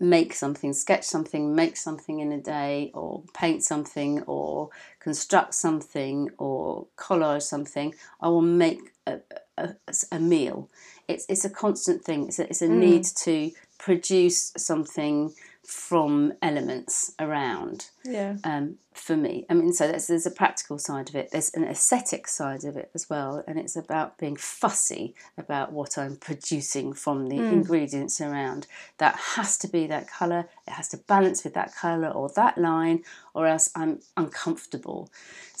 [0.00, 6.30] make something, sketch something, make something in a day, or paint something, or construct something,
[6.38, 9.20] or collage something, I will make a,
[9.56, 9.74] a,
[10.12, 10.70] a meal.
[11.08, 12.28] It's it's a constant thing.
[12.28, 15.32] It's a, it's a need to produce something
[15.66, 18.36] from elements around Yeah.
[18.44, 19.44] um, for me.
[19.50, 22.76] I mean, so there's, there's a practical side of it, there's an aesthetic side of
[22.76, 28.20] it as well, and it's about being fussy about what I'm producing from the ingredients
[28.20, 28.66] around.
[28.98, 32.56] That has to be that colour, it has to balance with that colour or that
[32.56, 33.02] line,
[33.34, 35.10] or else I'm uncomfortable.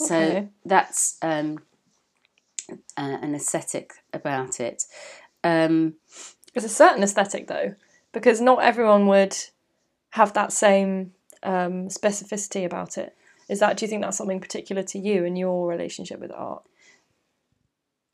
[0.00, 0.06] Okay.
[0.08, 1.58] So that's um,
[2.70, 4.84] uh, an aesthetic about it.
[5.44, 5.94] Um,
[6.54, 7.74] There's a certain aesthetic though,
[8.12, 9.36] because not everyone would
[10.16, 13.14] have that same um, specificity about it.
[13.48, 13.76] Is that?
[13.76, 16.62] Do you think that's something particular to you and your relationship with art?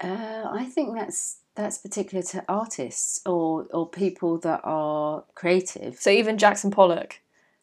[0.03, 5.97] Uh, I think that's that's particular to artists or or people that are creative.
[6.01, 7.21] So even Jackson Pollock,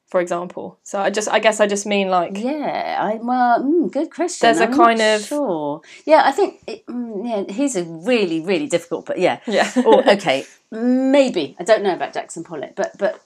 [0.08, 0.80] for example.
[0.84, 4.46] So I just, I guess, I just mean like, Yeah, I well, mm, good question.
[4.48, 5.82] There's a I'm not kind of- sure.
[6.06, 9.40] Yeah, I think it, mm, yeah, he's a really really difficult, but yeah.
[9.46, 13.22] yeah, or okay, maybe I don't know about Jackson Pollock, but but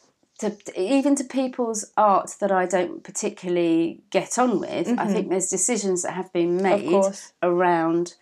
[0.50, 5.50] to, even to people's art that I don't particularly get on with, I think there's
[5.50, 6.64] decisions that have been Mm-hmm.
[6.64, 7.06] made
[7.42, 8.16] around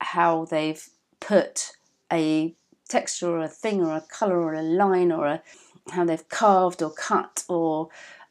[0.00, 0.88] how they've
[1.20, 1.72] put
[2.12, 2.54] a
[2.88, 5.42] texture or a thing or a color or a line or a
[5.92, 7.88] how they've carved or cut or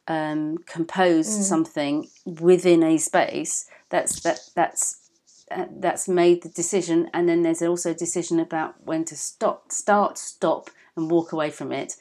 [0.08, 5.10] um, composed something within a space that's that that's
[5.50, 7.08] uh, that's made the decision.
[7.12, 11.50] And then there's also a decision about when to stop start stop and walk away
[11.50, 11.96] from it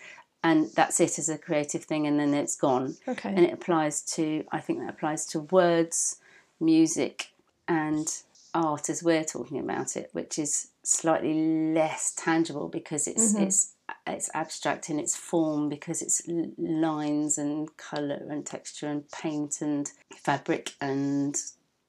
[0.45, 2.95] and that's it as a creative thing and then it's gone.
[3.07, 3.29] Okay.
[3.29, 6.17] and it applies to i think that applies to words
[6.59, 7.31] music
[7.67, 8.07] and
[8.53, 11.33] art as we're talking about it which is slightly
[11.73, 13.43] less tangible because it's mm-hmm.
[13.43, 13.73] it's
[14.07, 16.21] it's abstract in its form because it's
[16.57, 21.35] lines and color and texture and paint and fabric and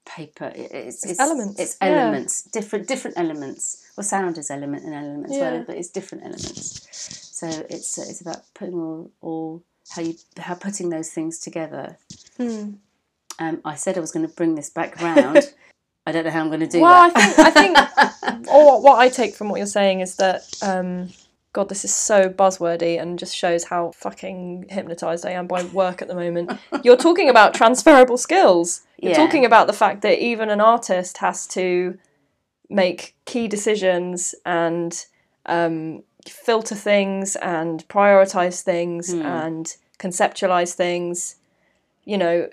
[0.05, 0.53] paper.
[0.55, 1.88] It- it's, it's, elements, it's yeah.
[1.88, 2.42] elements.
[2.42, 3.90] Different different elements.
[3.97, 5.51] Well sound is element and element as Yeah.
[5.53, 10.55] well but it's different elements so it's it's about putting all, all how you how
[10.55, 11.99] putting those things together
[12.38, 12.75] Hmm.
[13.38, 15.53] um, I said I was going to bring this back round.
[16.07, 18.99] I don't know how I'm going to do Well, I think I think, or what
[18.99, 21.09] I take from what you're saying is that, um,
[21.53, 26.01] God, this is so buzzwordy and just shows how fucking hypnotized I am by work
[26.03, 26.53] at the moment.
[26.85, 28.83] You're talking about transferable skills.
[29.03, 29.16] You're Yeah.
[29.25, 31.99] talking about the fact that even an artist has to
[32.68, 34.92] make key decisions and
[35.46, 39.23] um, filter things and prioritize things Hmm.
[39.23, 41.37] and conceptualize things.
[42.05, 42.49] You know,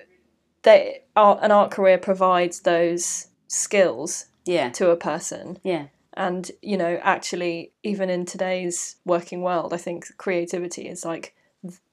[0.63, 4.69] they art, an art career provides those skills Yeah.
[4.71, 5.59] to a person.
[5.63, 5.85] Yeah.
[6.15, 11.33] And, you know, actually, even in today's working world, I think creativity is like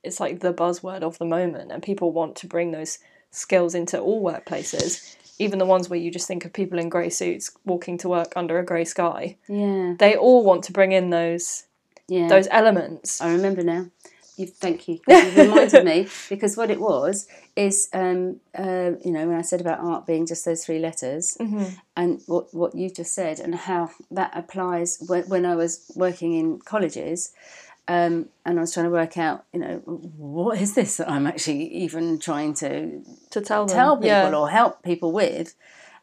[0.02, 2.98] it's like the buzzword of the moment, and people want to bring those
[3.30, 7.08] skills into all workplaces, even the ones where you just think of people in grey
[7.08, 9.36] suits walking to work under a grey sky.
[9.48, 9.94] Yeah.
[9.96, 11.64] They all want to bring in those
[12.10, 12.28] Yeah.
[12.28, 13.20] those elements.
[13.20, 13.86] I remember now.
[14.36, 15.00] You, thank you.
[15.06, 19.60] You reminded me because what it was is, um, uh, you know, when I said
[19.60, 21.36] about art being just those three letters,
[21.94, 26.32] and what what you just said, and how that applies when, when I was working
[26.34, 27.32] in colleges,
[27.86, 31.26] um, and I was trying to work out, you know, what is this that I'm
[31.26, 34.34] actually even trying to To tell them, tell people yeah.
[34.34, 35.54] or help people with,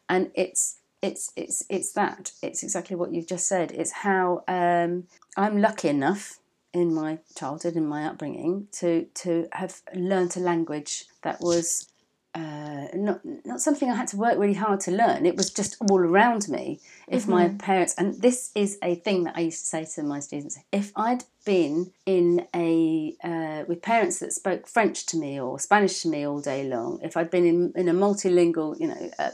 [0.08, 3.72] and it's it's it's it's that it's exactly what you've just said.
[3.72, 5.04] It's how um,
[5.36, 6.38] I'm lucky enough
[6.72, 11.88] in my childhood in my upbringing to to have learnt a language that was.
[12.34, 15.26] Uh, not not something I had to work really hard to learn.
[15.26, 16.78] It was just all around me.
[17.08, 20.20] If my parents and this is a thing that I used to say to my
[20.20, 25.58] students, if I'd been in a uh, with parents that spoke French to me or
[25.58, 29.10] Spanish to me all day long, if I'd been in, in a multilingual, you know,
[29.18, 29.30] uh,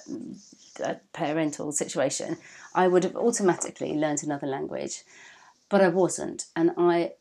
[0.83, 2.39] uh, parental situation,
[2.75, 5.03] I would have automatically learnt another language.
[5.69, 7.13] But I wasn't, and I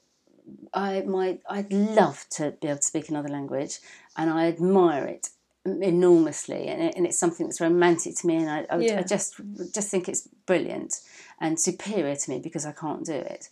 [0.74, 3.80] I my I'd love to be able to speak another language,
[4.18, 5.30] and I admire it
[5.66, 9.00] enormously, and, it, and it's something that's romantic to me, and I, I, Yeah.
[9.00, 9.36] I just
[9.74, 11.00] just think it's brilliant
[11.40, 13.50] and superior to me because I can't do it.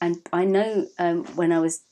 [0.00, 1.82] And I know um, when I was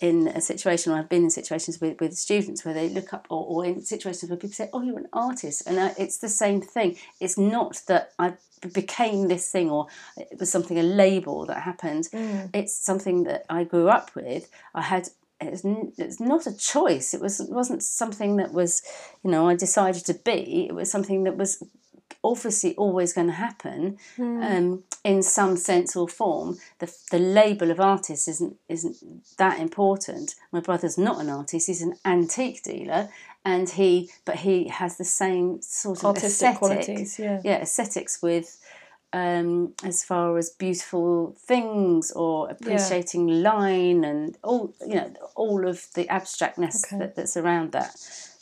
[0.00, 3.26] in a situation, or I've been in situations with, with students where they look up,
[3.30, 6.28] or, or in situations where people say, "Oh, you're an artist," and I, it's the
[6.28, 6.96] same thing.
[7.18, 8.34] It's not that I
[8.74, 12.08] became this thing, or it was something a label that happened.
[12.12, 12.50] Mm.
[12.54, 14.50] It's something that I grew up with.
[14.74, 15.08] I had.
[15.42, 15.64] It's,
[16.20, 17.14] not a choice.
[17.14, 18.82] It was it wasn't something that was,
[19.24, 20.66] you know, I decided to be.
[20.68, 21.64] It was something that was
[22.22, 26.58] obviously always going to happen um, in some sense or form.
[26.78, 28.96] The, the label of artist isn't isn't
[29.38, 30.34] that important.
[30.52, 33.08] My brother's not an artist; he's an antique dealer,
[33.44, 37.40] and he but he has the same sort of Artistic aesthetic, qualities, yeah.
[37.44, 38.58] yeah, aesthetics with.
[39.12, 45.88] Um, as far as beautiful things or appreciating line and all you know all of
[45.94, 46.98] the abstractness Okay.
[47.00, 47.96] that, that's around that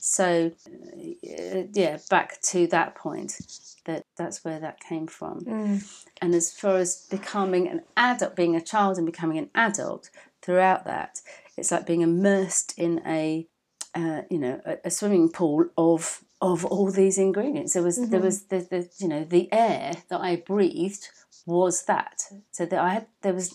[0.09, 3.39] so uh, yeah back to that point
[3.85, 5.41] that that's where that came from.
[5.41, 6.03] Mm.
[6.21, 10.11] and as far as becoming an adult being a child and becoming an adult
[10.43, 11.21] throughout that
[11.57, 13.47] it's like being immersed in a
[13.95, 17.75] uh, you know a, a swimming pool of of all these ingredients.
[17.75, 21.09] There was there was the, the you know the air that i breathed
[21.47, 22.25] was that.
[22.53, 23.55] So that i had there was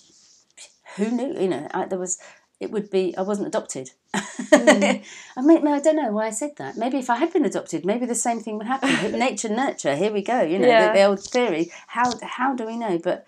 [0.96, 2.18] who knew you know I, there was
[2.64, 5.04] it would be i wasn't adopted mm.
[5.38, 6.78] I, mean, I don't know why I said that.
[6.78, 9.12] Maybe if I had been adopted, maybe the same thing would happen.
[9.20, 9.96] Nature, nurture.
[9.96, 10.42] Here we go.
[10.42, 10.88] You know Yeah.
[10.88, 11.72] the, the old theory.
[11.88, 13.00] How how do we know?
[13.00, 13.26] But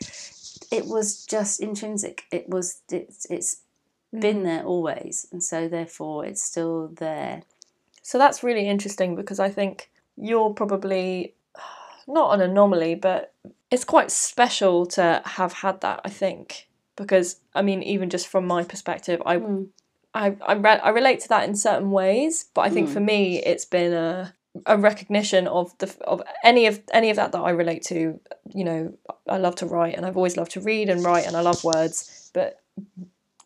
[0.71, 2.25] it was just intrinsic.
[2.31, 3.57] It was it's it's
[4.13, 4.21] mm.
[4.21, 7.43] been there always, and so therefore it's still there.
[8.01, 11.33] So that's really interesting because I think you're probably
[12.07, 13.33] not an anomaly, but
[13.71, 16.01] it's quite special to have had that.
[16.05, 19.35] I think because I mean, even just from my perspective, I
[20.13, 23.41] I I, re- I relate to that in certain ways, but I think for me,
[23.43, 24.33] it's been a
[24.65, 28.19] a recognition of the of any of any of that that I relate to.
[28.53, 31.35] You know, I love to write, and I've always loved to read and write, and
[31.35, 32.61] I love words, but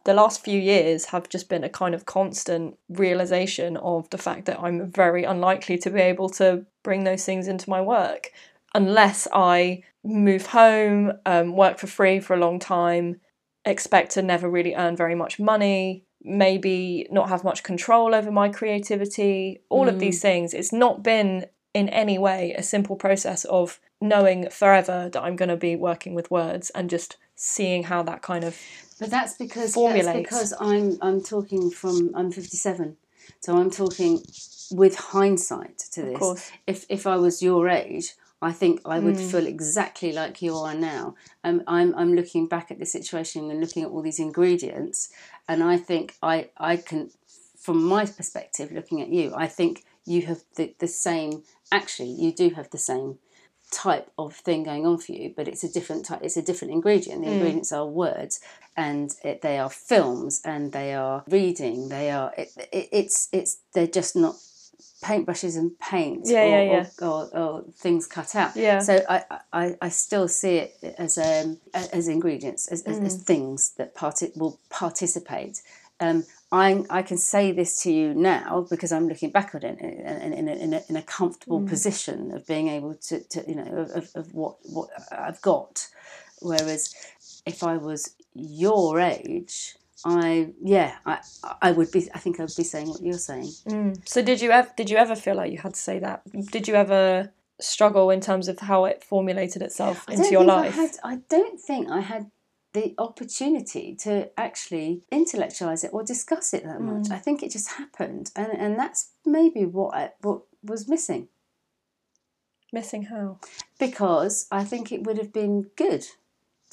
[0.05, 4.45] the last few years have just been a kind of constant realization of the fact
[4.45, 8.31] that I'm very unlikely to be able to bring those things into my work
[8.73, 13.19] unless I move home, um, work for free for a long time,
[13.65, 18.49] expect to never really earn very much money, maybe not have much control over my
[18.49, 20.23] creativity, all of these mm.
[20.23, 20.53] things.
[20.53, 25.49] It's not been in any way a simple process of knowing forever that I'm going
[25.49, 28.57] to be working with words and just seeing how that kind of
[28.99, 32.97] But that's because that's because I'm I'm talking from I'm 57,
[33.39, 34.21] so I'm talking
[34.71, 36.17] with hindsight to this.
[36.17, 36.51] course.
[36.67, 39.31] If if I was your age, I think I would Mm.
[39.31, 41.15] feel exactly like you are now.
[41.43, 45.09] Um, I'm I'm looking back at the situation and looking at all these ingredients,
[45.47, 47.11] and I think I I can,
[47.57, 51.43] from my perspective, looking at you, I think you have the, the same.
[51.71, 53.19] Actually, you do have the same
[53.71, 56.21] type of thing going on for you, but it's a different type.
[56.23, 57.21] It's a different ingredient.
[57.21, 57.25] Mm.
[57.25, 58.39] The ingredients are words,
[58.75, 61.89] and it, they are films, and they are reading.
[61.89, 62.33] They are.
[62.37, 64.35] It, it, it's it's they're just not
[65.03, 67.07] paintbrushes and paint Yeah, or, yeah, yeah.
[67.07, 68.55] Or, or, or things cut out.
[68.55, 68.79] Yeah.
[68.79, 73.05] So I, I, I still see it as um as ingredients as, as, Mm.
[73.05, 75.61] as things that parti- will participate
[76.01, 79.79] um, I, I can say this to you now because I'm looking back on it
[79.79, 83.43] in, in, in, a, in, a, in a comfortable position of being able to, to
[83.47, 85.87] you know, of, of what, what I've got.
[86.41, 86.95] Whereas
[87.45, 91.19] if I was your age, I yeah, I
[91.61, 92.09] I would be.
[92.13, 93.51] I think I would be saying what you're saying.
[94.05, 96.21] So did you ever did you ever feel like you had to say that?
[96.51, 97.31] Did you ever
[97.61, 100.77] struggle in terms of how it formulated itself into your life?
[100.77, 102.31] I, had, I don't think I had
[102.73, 107.07] the opportunity to actually intellectualize it or discuss it that much.
[107.07, 107.11] Mm.
[107.11, 111.29] I think it just happened, and and that's maybe what I, what was missing
[112.71, 113.39] Missing how?
[113.79, 116.05] because I think it would have been good.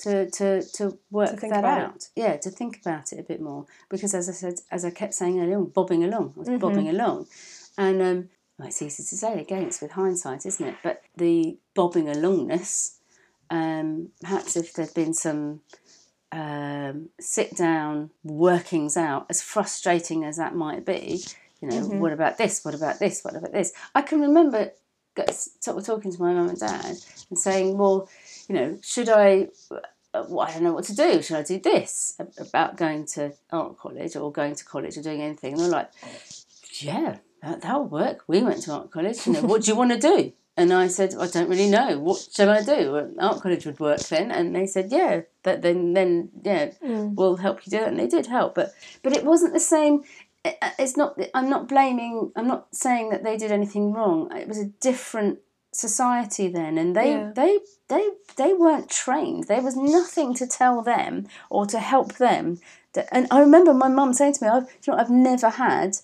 [0.02, 1.84] To, to, to work think that about it.
[1.84, 3.64] out, yeah, to think about it a bit more.
[3.88, 6.58] Because as I said, as I kept saying earlier, on, bobbing along, I was Mm-hmm.
[6.58, 7.26] bobbing along,
[7.78, 8.28] and um,
[8.58, 10.74] well, it's easy to say again, it's with hindsight, isn't it?
[10.82, 12.98] But the bobbing alongness,
[13.48, 15.60] um, perhaps if there'd been some
[16.32, 21.22] um, sit down workings out, as frustrating as that might be,
[21.62, 22.00] you know, Mm-hmm.
[22.00, 22.62] what about this?
[22.64, 23.22] What about this?
[23.22, 23.72] What about this?
[23.94, 24.72] I can remember
[25.30, 26.96] sort of talking to my mum and dad
[27.30, 28.06] and saying, well,
[28.48, 29.48] you know, should I?
[30.14, 31.20] uh, well, I don't know what to do.
[31.22, 35.20] Should I do this about going to art college or going to college or doing
[35.20, 35.52] anything?
[35.52, 35.90] And they're like,
[36.80, 38.24] yeah, that, that'll work.
[38.26, 39.26] We went to art college.
[39.26, 40.32] You know, what do you want to do?
[40.58, 41.98] And I said, I don't really know.
[41.98, 42.92] What shall I do?
[42.92, 44.30] Well, art college would work then.
[44.30, 47.14] And they said, yeah, that then then yeah, mm.
[47.14, 47.88] we'll help you do it.
[47.88, 50.04] And they did help, but but it wasn't the same.
[50.46, 51.20] it- It's not.
[51.34, 52.32] I'm not blaming.
[52.36, 54.32] I'm not saying that they did anything wrong.
[54.34, 55.40] It was a different
[55.76, 57.32] society then, and they Yeah.
[57.34, 57.58] they
[57.88, 59.44] they they weren't trained.
[59.44, 62.60] There was nothing to tell them or to help them.
[63.12, 65.98] And I remember my mum saying to me, I've, you know, I've never had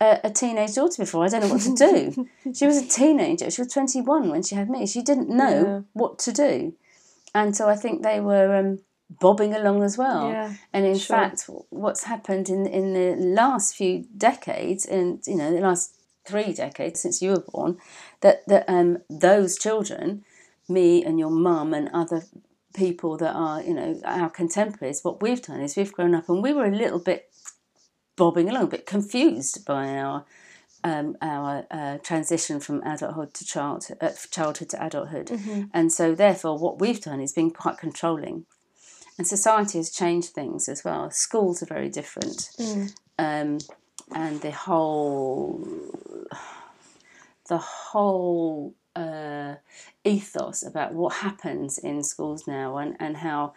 [0.00, 1.24] a, a teenage daughter before.
[1.24, 2.26] I don't know what to do.
[2.54, 3.50] she was a teenager.
[3.50, 4.86] She was 21 when she had me.
[4.86, 5.80] She didn't know Yeah.
[5.92, 6.72] what to do.
[7.34, 8.78] And so I think they were um,
[9.20, 10.30] bobbing along as well.
[10.30, 11.16] Yeah, and in sure.
[11.16, 16.52] fact, what's happened in, in the last few decades, and you know, the last three
[16.54, 17.76] decades since you were born,
[18.20, 20.24] that, that um, those children,
[20.68, 22.22] me and your mum and other
[22.74, 26.42] people that are, you know, our contemporaries, what we've done is we've grown up and
[26.42, 27.30] we were a little bit
[28.16, 30.24] bobbing along, a bit confused by our
[30.84, 35.30] um, our uh, transition from adulthood to child, uh, childhood to adulthood.
[35.74, 38.46] And so, therefore, what we've done is been quite controlling.
[39.18, 41.10] And society has changed things as well.
[41.10, 42.50] Schools are very different.
[43.18, 43.58] Um,
[44.14, 45.66] and the whole,
[47.48, 49.54] the whole uh,
[50.04, 53.54] ethos about what happens in schools now and, and how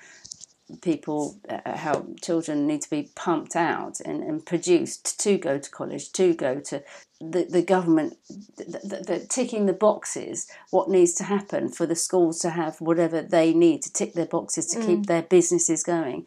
[0.82, 5.70] people, uh, how children need to be pumped out and, and produced to go to
[5.70, 6.84] college, to go to
[7.20, 8.18] the, the government,
[8.58, 12.80] the, the, the ticking the boxes, what needs to happen for the schools to have
[12.80, 16.26] whatever they need to tick their boxes to keep their businesses going.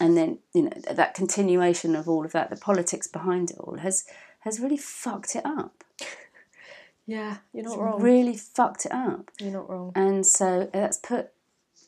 [0.00, 3.78] And then, you know, that continuation of all of that, the politics behind it all
[3.78, 4.04] has
[4.40, 5.83] has really fucked it up.
[7.06, 8.02] Yeah, you're not It's wrong.
[8.02, 9.30] really fucked it up.
[9.38, 9.92] You're not wrong.
[9.94, 11.30] And so that's put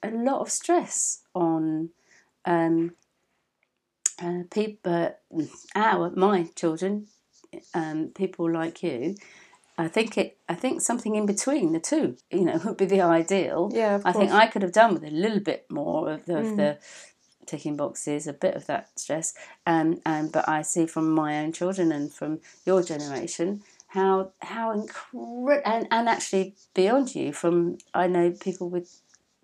[0.03, 1.91] a lot of stress on
[2.45, 2.93] um,
[4.23, 5.11] uh, people, uh,
[5.75, 7.07] our my children,
[7.75, 9.17] um, people like you.
[9.79, 10.39] I think it.
[10.49, 13.71] I think something in between the two, you know, would be the ideal.
[13.73, 14.33] Yeah, of I think.
[14.33, 16.79] I could have done with a little bit more of the, of the
[17.47, 19.35] ticking boxes, a bit of that stress.
[19.67, 23.63] Um, and but I see from my own children and from your generation
[23.97, 28.89] how how incredible and, and actually beyond you from I know people with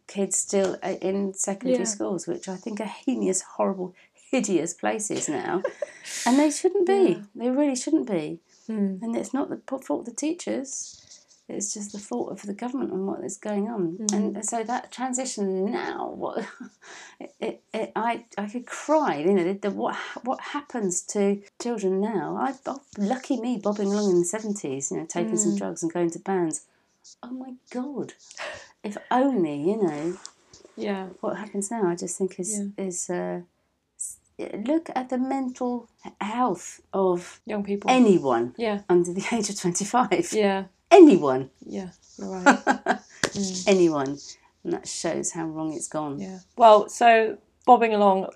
[0.06, 1.94] kids still uh, in secondary Yeah.
[1.96, 3.94] schools, which I think are heinous, horrible,
[4.30, 5.62] hideous places now,
[6.26, 7.22] and they shouldn't be.
[7.34, 8.40] They really shouldn't be.
[8.66, 8.96] Hmm.
[9.02, 11.01] And it's not the fault of the teachers.
[11.48, 13.98] It's just the fault of the government and what is going on.
[14.12, 16.46] And so that transition now, what
[17.20, 19.16] it, it, it, I I could cry.
[19.16, 22.36] You know, the, the, what what happens to children now?
[22.40, 24.90] I, oh, lucky me, bobbing along in the seventies.
[24.90, 26.64] You know, taking some drugs and going to bands.
[27.22, 28.14] Oh my god!
[28.82, 30.16] If only you know
[30.76, 31.08] Yeah.
[31.20, 31.88] what happens now.
[31.88, 33.40] I just think is is uh,
[34.64, 35.88] look at the mental
[36.20, 37.90] health of Young people.
[37.90, 38.82] anyone yeah.
[38.88, 40.28] under the age of twenty five.
[40.32, 40.64] Yeah.
[40.92, 41.88] Anyone, Yeah.
[42.18, 42.44] You're right.
[43.32, 43.68] Mm.
[43.68, 44.18] anyone,
[44.64, 46.20] and that shows how wrong it's gone.
[46.20, 46.38] yeah.
[46.56, 48.26] Well, so bobbing along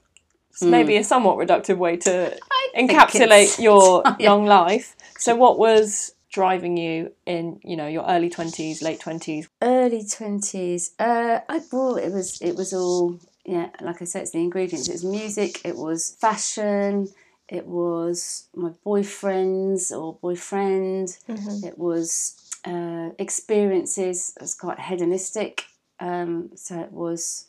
[0.54, 0.70] is hmm.
[0.70, 2.36] maybe a somewhat reductive way to
[2.74, 4.16] think encapsulate it's- your yeah.
[4.18, 4.96] young life.
[5.18, 9.46] So what was driving you in, you know, your early 20s, late 20s?
[9.62, 10.92] Early twenties.
[10.98, 13.68] Uh, I well, it was it was all yeah.
[13.80, 14.88] Like I said, it's the ingredients.
[14.88, 15.60] It was music.
[15.64, 17.08] It was fashion.
[17.48, 21.16] It was my boyfriends or boyfriend.
[21.28, 21.66] Mm-hmm.
[21.66, 22.34] It was
[22.66, 24.32] uh, experiences.
[24.36, 25.64] It was quite hedonistic.
[26.00, 27.46] Um, so it was,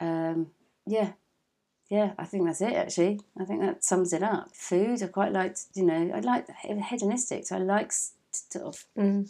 [0.00, 0.48] um,
[0.86, 1.12] yeah,
[1.88, 2.74] yeah, I think that's it.
[2.74, 4.54] Actually, I think that sums it up.
[4.54, 5.64] Food, I quite liked.
[5.74, 7.46] You know, I like hedonistic.
[7.46, 7.92] So I like
[8.32, 9.28] sort of Mm.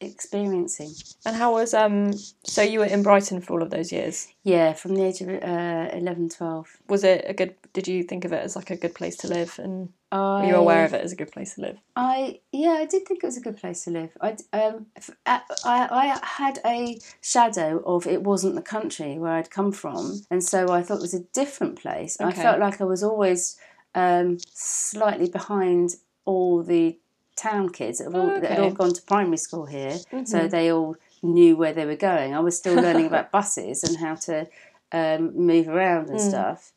[0.00, 0.92] experiencing.
[1.24, 2.12] And how was um?
[2.44, 4.28] So you were in Brighton for all of those years.
[4.42, 6.76] Yeah, from the age of uh, 11, 12.
[6.88, 7.54] Was it a good?
[7.72, 10.46] Did you think of it as like a good place to live, and I, were
[10.48, 11.78] you aware of it as a good place to live?
[11.96, 14.10] I yeah, I did think it was a good place to live.
[14.20, 19.50] I um, f- I, I had a shadow of it wasn't the country where I'd
[19.50, 22.16] come from, and so I thought it was a different place.
[22.20, 23.58] I felt like I was always
[23.94, 26.98] um, slightly behind all the
[27.36, 30.50] town kids that, have all, that had all gone to primary school here, so Mhm.
[30.50, 32.34] they all knew where they were going.
[32.34, 34.46] I was still learning about buses and how to
[34.92, 36.28] um, move around and Mm.
[36.28, 36.72] stuff.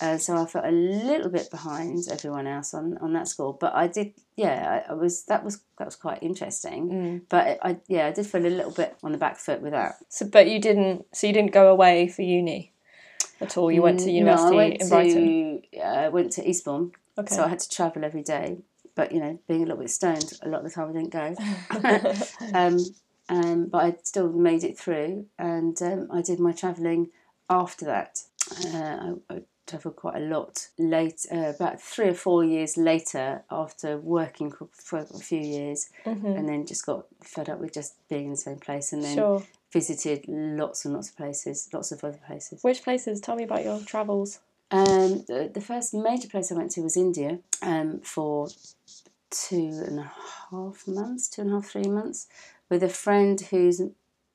[0.00, 3.74] Uh, so I felt a little bit behind everyone else on, on that score, but
[3.74, 6.88] I did, yeah, I, I was that was that was quite interesting.
[6.88, 7.22] Mm.
[7.28, 9.96] But I, yeah, I did feel a little bit on the back foot with that.
[10.08, 11.04] So, but you didn't.
[11.14, 12.72] So you didn't go away for uni
[13.40, 13.70] at all.
[13.70, 15.62] You went to university no, I went in Brighton.
[15.72, 17.34] to uh, went to Eastbourne, Okay.
[17.34, 18.58] so I had to travel every day.
[18.94, 21.10] But you know, being a little bit stoned, a lot of the time I didn't
[21.10, 21.34] go.
[22.54, 22.78] um,
[23.28, 27.10] um, but I still made it through, and um, I did my travelling
[27.50, 28.20] after that.
[28.66, 33.42] Uh, I, I travelled quite a lot late, uh, about three or four years later,
[33.50, 36.36] after working for, a few years, Mhm.
[36.36, 39.14] and then just got fed up with just being in the same place, and then
[39.14, 39.42] Sure.
[39.72, 42.62] visited lots and lots of places, lots of other places.
[42.62, 43.20] Which places?
[43.20, 44.40] Tell me about your travels.
[44.70, 48.48] Um, the, the first major place I went to was India um, for
[49.30, 50.12] two and a
[50.50, 52.26] half months, two and a half, three months,
[52.68, 53.80] with a friend who's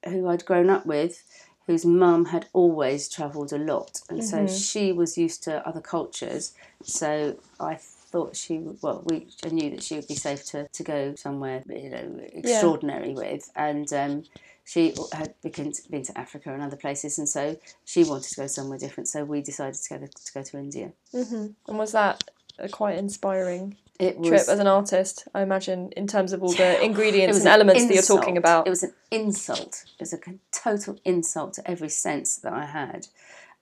[0.05, 1.23] who I'd grown up with,
[1.67, 4.63] whose mum had always travelled a lot, and so Mhm.
[4.67, 6.53] she was used to other cultures.
[6.83, 10.83] So I thought she well, we I knew that she would be safe to, to
[10.83, 14.23] go somewhere you know extraordinary with, and um,
[14.63, 18.35] she had been to, been to Africa and other places, and so she wanted to
[18.35, 19.09] go somewhere different.
[19.09, 20.93] So we decided together to go to India.
[21.11, 22.23] hmm And was that
[22.71, 25.27] quite inspiring It was trip as an artist?
[25.33, 28.67] I imagine in terms of all the ingredients and an elements that you're talking about.
[28.67, 29.85] It was an insult.
[29.99, 30.19] It was a
[30.51, 33.07] total insult to every sense that I had,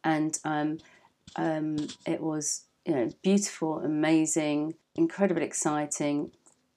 [0.03, 0.79] and um,
[1.37, 6.31] um, it was you know beautiful, amazing, incredibly exciting,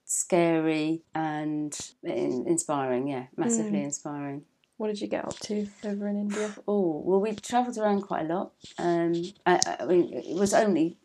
[0.05, 3.07] scary, and in- inspiring.
[3.07, 3.85] Yeah, massively Mm.
[3.85, 4.45] inspiring.
[4.77, 6.55] What did you get up to over in India?
[6.67, 8.53] Oh well, we travelled around quite a lot.
[8.77, 9.13] Um,
[9.45, 10.97] I, I mean, it was only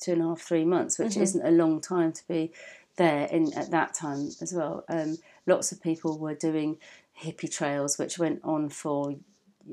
[0.00, 1.22] two and a half, three months, which Mhm.
[1.22, 2.52] isn't a long time to be
[2.96, 4.84] there in at that time as well.
[4.88, 6.78] Um, lots of people were doing
[7.22, 9.14] hippie trails, which went on for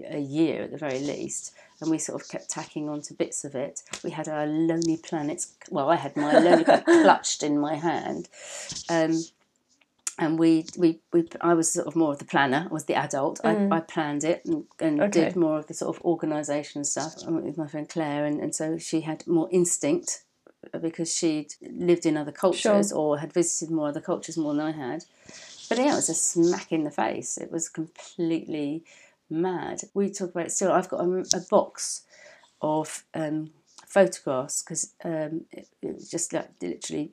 [0.06, 3.46] a year at the very least, and we sort of kept tacking on to bits
[3.46, 3.82] of it.
[4.04, 5.54] We had our Lonely Planets.
[5.70, 8.28] Well, I had my Lonely Planet clutched in my hand.
[8.90, 9.24] Um,
[10.18, 12.68] and we, we, we, I was sort of more of the planner.
[12.70, 13.42] I was the adult.
[13.44, 13.72] Mm.
[13.72, 15.26] I, I planned it and, and Okay.
[15.26, 17.16] did more of the sort of organisation stuff.
[17.28, 20.24] With my friend Claire, and, and so she had more instinct
[20.82, 24.72] because she'd lived in other cultures or had visited more other cultures more than I
[24.72, 25.04] had.
[25.70, 27.38] But yeah, it was a smack in the face.
[27.38, 28.84] It was completely
[29.30, 29.82] mad.
[29.94, 30.72] We talk about it still.
[30.72, 32.02] I've got a, a box
[32.62, 33.52] of um,
[33.86, 37.12] photographs because um, it, it was just like literally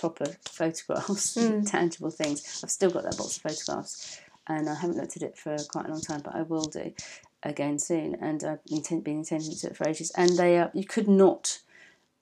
[0.00, 1.70] proper photographs, Mm.
[1.70, 2.60] tangible things.
[2.64, 5.86] I've still got that box of photographs, and I haven't looked at it for quite
[5.86, 6.92] a long time, but I will do
[7.42, 8.16] again soon.
[8.20, 10.10] And I've intent, been intending to do it for ages.
[10.16, 11.60] And they are you could not,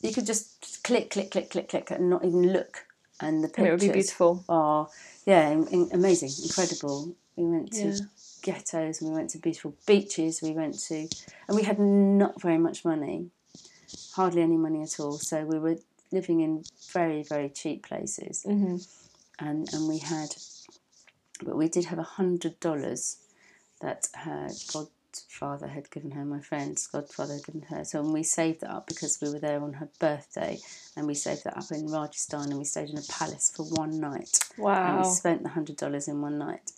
[0.03, 2.87] you could just click, click, click, click, click, and not even look.
[3.21, 4.45] And the And it would pictures be beautiful.
[4.49, 4.89] are
[5.27, 7.15] yeah, in, in- amazing, incredible.
[7.37, 7.99] We went to Yeah.
[8.43, 10.41] ghettos, and we went to beautiful beaches.
[10.43, 11.09] We went to,
[11.49, 13.31] and we had not very much money,
[14.13, 15.13] hardly any money at all.
[15.19, 15.79] So we were
[16.13, 18.77] living in very very cheap places, hmm
[19.39, 20.35] and and we had,
[21.43, 23.19] but we did have a hundred dollars
[23.81, 27.85] that her godfather had given her, my friend's godfather had given her.
[27.85, 30.59] So and we saved that up because we were there on her birthday,
[30.97, 34.01] and we saved that up in Rajasthan, and we stayed in a palace for one
[34.01, 34.85] night Wow!
[34.89, 36.73] and we spent the hundred dollars in one night.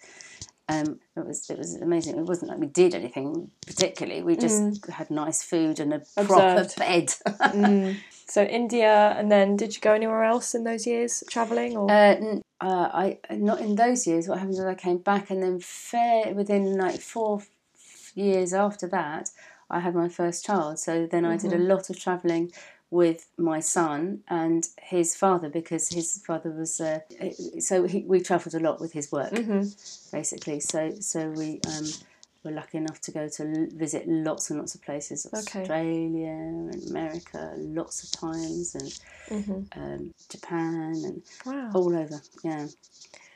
[0.70, 2.18] Um, it was it was amazing.
[2.18, 4.22] It wasn't like we did anything particularly.
[4.22, 7.14] We just had nice food and a proper bed.
[7.40, 7.96] Mm.
[8.26, 11.76] So India, and then did you go anywhere else in those years traveling?
[11.76, 14.28] Or Uh, n- uh, I not in those years.
[14.28, 17.40] What happened was I came back, and then fair within like four
[17.74, 19.30] f- years after that,
[19.68, 20.78] I had my first child.
[20.78, 22.52] So then I did a lot of travelling
[22.90, 26.80] with my son and his father because his father was.
[26.80, 27.00] Uh,
[27.60, 29.30] so he, we travelled a lot with his work.
[29.36, 29.62] hmm
[30.12, 30.60] basically.
[30.60, 31.86] So so we um,
[32.44, 35.60] were lucky enough to go to l- visit lots and lots of places, Okay.
[35.60, 38.92] Australia and America, lots of times, and
[39.28, 41.70] hmm um, Japan and wow.
[41.74, 42.20] all over.
[42.42, 42.66] Yeah.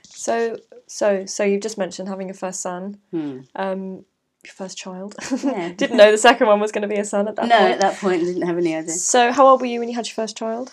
[0.09, 2.99] So so so you've just mentioned having a first son.
[3.11, 3.41] Hmm.
[3.55, 4.05] Um, your
[4.53, 5.15] first child.
[5.43, 5.73] Yeah.
[5.77, 7.69] Didn't know the second one was going to be a son at that no, point.
[7.69, 8.93] No, at that point, I didn't have any idea.
[8.93, 10.73] So, how old were you when you had your first child?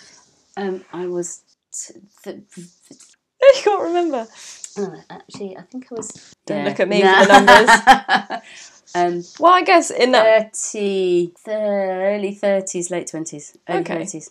[0.57, 1.41] Um, I was.
[1.73, 1.93] T-
[2.23, 2.67] th- th-
[3.41, 4.27] you can't remember.
[4.77, 6.35] oh, actually, I think I was.
[6.45, 8.41] Don't look at me for the numbers.
[8.95, 10.55] um, Well, I guess in that.
[10.55, 13.57] 30, th- early 30s, late 20s.
[13.69, 13.97] Early Okay.
[14.01, 14.29] 30s.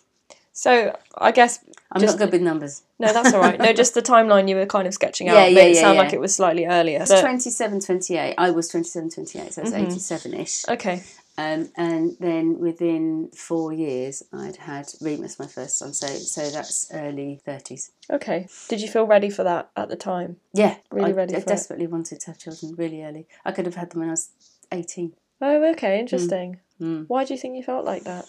[0.61, 1.57] So, I guess
[1.91, 2.83] I'm Just- not good with numbers.
[2.99, 3.57] no, that's all right.
[3.59, 5.95] No, just the timeline you were kind of sketching out Yeah, yeah, it yeah, sound
[5.95, 6.03] yeah.
[6.03, 6.99] like it was slightly earlier.
[7.01, 8.35] It's but- 27, 28.
[8.37, 9.87] I was 27, 28, so I was Mhm.
[9.87, 10.69] 87 ish.
[10.69, 11.01] okay.
[11.37, 15.93] Um, and then within four years, I'd had Remus, my first son.
[15.93, 17.89] So, so that's early 30s.
[18.11, 18.47] Okay.
[18.67, 20.37] Did you feel ready for that at the time?
[20.53, 21.47] Yeah, Really I, ready I for it.
[21.47, 23.25] desperately wanted to have children really early.
[23.43, 24.29] I could have had them when I was
[24.71, 25.13] 18.
[25.41, 25.99] Oh, okay.
[25.99, 26.59] Interesting.
[26.79, 27.05] Mm.
[27.07, 28.25] Why do you think you felt like that?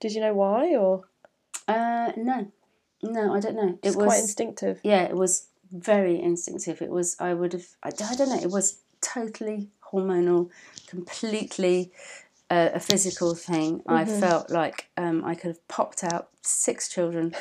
[0.00, 1.04] Did you know why, or
[1.68, 2.50] Uh, no,
[3.02, 3.78] no, I don't know.
[3.82, 4.80] It it's was quite instinctive?
[4.82, 6.80] yeah, it was very instinctive.
[6.82, 8.40] It was I would have I, I don't know.
[8.42, 10.50] It was totally hormonal,
[10.86, 11.92] completely
[12.50, 13.82] uh, a physical thing.
[13.86, 14.20] I Mhm.
[14.20, 17.34] felt like um, I could have popped out six children,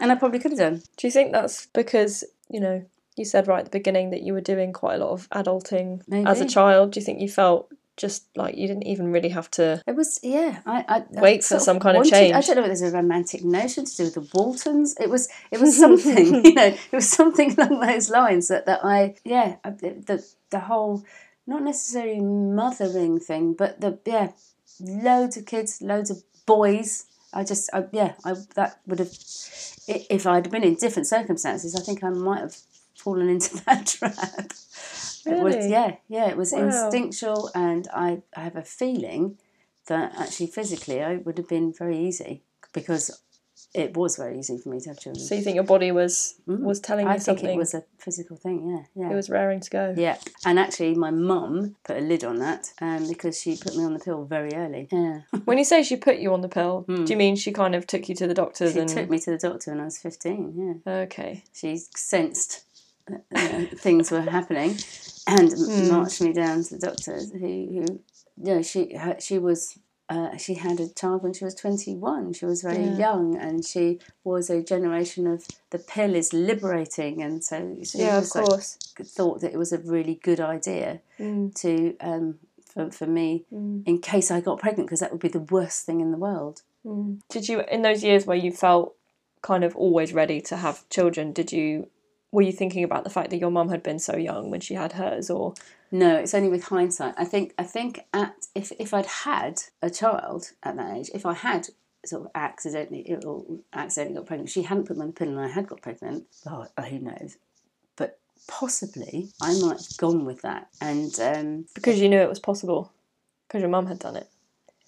[0.00, 0.82] and I probably could have done.
[0.98, 2.84] Do you think that's because you know
[3.16, 6.02] you said right at the beginning that you were doing quite a lot of adulting
[6.26, 6.92] as a child?
[6.92, 9.82] Do you think you felt just like you didn't even really have to?
[9.86, 10.60] It was yeah.
[10.66, 12.90] I, I I Wait for some kind of wanted- I don't know if there's a
[12.96, 14.94] romantic notion to do with the Waltons.
[15.00, 16.66] It was it was something you know.
[16.66, 21.04] It was something along those lines that, that I yeah I- the the whole
[21.46, 24.32] not necessarily mothering thing, but the yeah
[24.80, 27.06] loads of kids, loads of boys.
[27.32, 29.12] I just I, yeah I that would have
[29.86, 31.74] if I'd been in different circumstances.
[31.74, 32.56] I think I might have
[32.96, 34.52] fallen into that trap.
[35.26, 36.60] It was yeah yeah it was Wow.
[36.66, 39.38] instinctual, and I I have a feeling
[39.86, 43.20] that actually physically I would have been very easy because
[43.72, 45.24] it was very easy for me to have children.
[45.24, 46.60] So you think your body was Mm.
[46.60, 48.58] was telling you I you think it was a physical thing.
[48.70, 49.10] Yeah, yeah.
[49.12, 49.94] it was raring to go.
[49.96, 53.84] Yeah, and actually, my mum put a lid on that um, because she put me
[53.84, 54.88] on the pill very early.
[54.92, 57.06] Yeah, When you say she put you on the pill, Mm.
[57.06, 58.70] do you mean she kind of took you to the doctor?
[58.70, 60.42] she and took me to the doctor when I was fifteen.
[60.86, 62.64] Yeah, okay, she sensed
[63.08, 64.78] you know, things were happening
[65.26, 65.88] and Mm.
[65.88, 67.30] marched me down to the doctors.
[67.32, 67.46] Who, who,
[67.84, 68.00] you
[68.36, 69.78] know, she her, she was.
[70.06, 72.34] Uh, she had a child when she was 21.
[72.34, 72.98] She was very Yeah.
[72.98, 77.22] young and she was a generation of the pill is liberating.
[77.22, 78.78] And so she yeah, of was like, course.
[79.02, 83.82] thought that it was a really good idea Mm, to um, for, for me mm,
[83.86, 86.60] in case I got pregnant because that would be the worst thing in the world.
[86.84, 87.20] mm.
[87.30, 88.94] Did you in those years where you felt
[89.40, 91.32] kind of always ready to have children?
[91.32, 91.88] Did you
[92.34, 94.74] were you thinking about the fact that your mum had been so young when she
[94.74, 95.54] had hers, or
[95.92, 97.14] No, it's only with hindsight.
[97.16, 101.24] I think I think at if if I'd had a child at that age, if
[101.24, 101.68] I had
[102.04, 105.40] sort of accidentally or accidentally got pregnant, she hadn't put me on the pill and
[105.40, 106.24] I had got pregnant.
[106.44, 107.36] Oh, who knows?
[107.96, 108.18] But
[108.48, 110.68] possibly I might have gone with that.
[110.80, 112.92] And um, because you knew it was possible
[113.46, 114.28] because your mum had done it?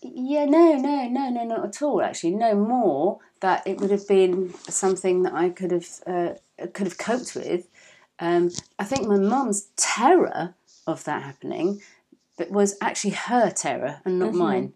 [0.02, 2.02] Yeah, no, no, no, no, not at all.
[2.02, 6.34] Actually, no more that it would have been something that I could have uh,
[6.72, 7.68] could have coped with.
[8.18, 10.54] Um, I think my mum's terror
[10.86, 11.82] of that happening,
[12.38, 14.36] but was actually her terror and not Mhm.
[14.36, 14.72] mine.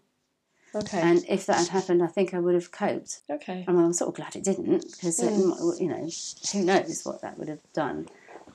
[0.73, 3.21] Okay, And if that had happened, I think I would have coped.
[3.29, 5.47] okay, I mean, I'm sort of glad it didn't because Mm.
[5.47, 6.07] might- you know
[6.53, 8.07] who knows what that would have done.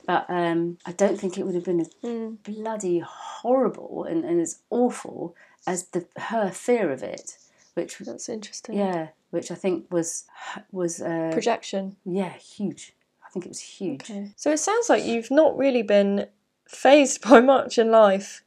[0.06, 2.38] But um, I don't think it would have been as mm.
[2.42, 5.34] bloody horrible and, and as awful
[5.66, 7.36] as the her fear of it,
[7.74, 8.76] which that's interesting.
[8.78, 10.24] yeah, which I think was
[10.72, 11.96] was uh, projection.
[12.04, 12.94] yeah huge.
[13.36, 14.00] Think it was huge.
[14.00, 16.26] Okay, so it sounds like you've not really been
[16.66, 18.42] fazed by much in life.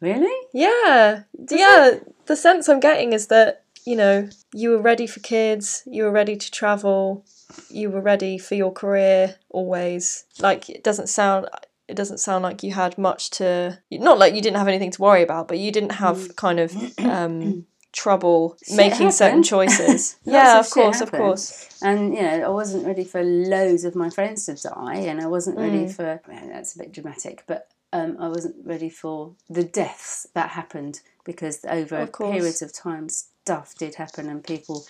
[0.00, 0.46] Really?
[0.52, 1.98] Yeah, yeah.
[2.26, 6.12] The sense I'm getting is that you know you were ready for kids, you were
[6.12, 7.24] ready to travel,
[7.70, 10.26] you were ready for your career always.
[10.38, 11.48] Like it doesn't sound.
[11.88, 13.80] It doesn't sound like you had much to.
[13.90, 16.72] Not like you didn't have anything to worry about, but you didn't have kind of
[17.00, 20.16] um, trouble Shit making certain choices.
[20.24, 21.78] Yeah, of of course, of course.
[21.82, 25.26] And you know, I wasn't ready for loads of my friends to die, and I
[25.26, 25.94] wasn't ready Mm.
[25.94, 30.50] for well, that's a bit dramatic, but um, I wasn't ready for the deaths that
[30.50, 34.84] happened because over Of periods of time, stuff did happen, and people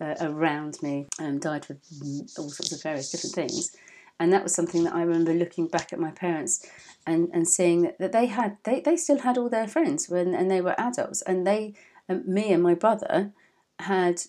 [0.00, 1.78] uh, around me um, died with
[2.38, 3.76] all sorts of various different things.
[4.20, 6.66] And that was something that I remember looking back at my parents
[7.06, 10.34] and, and seeing that, that they had they, they still had all their friends when
[10.34, 11.74] and they were adults and they
[12.08, 13.32] um, me and my brother
[13.78, 14.22] had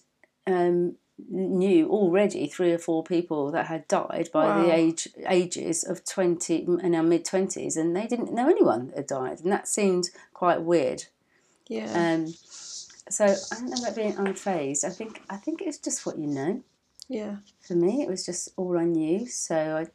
[0.47, 0.95] um,
[1.29, 6.65] knew already three or four people that had died by the age ages of 20
[6.81, 10.09] in our mid 20s and they didn't know anyone that had died and that seemed
[10.33, 11.05] quite weird
[11.67, 11.91] Yeah.
[11.93, 12.27] um,
[13.09, 16.27] so I don't know about being unfazed I think I think it's just what you
[16.27, 16.61] know
[17.09, 17.37] yeah.
[17.59, 19.87] for me it was just all I knew so I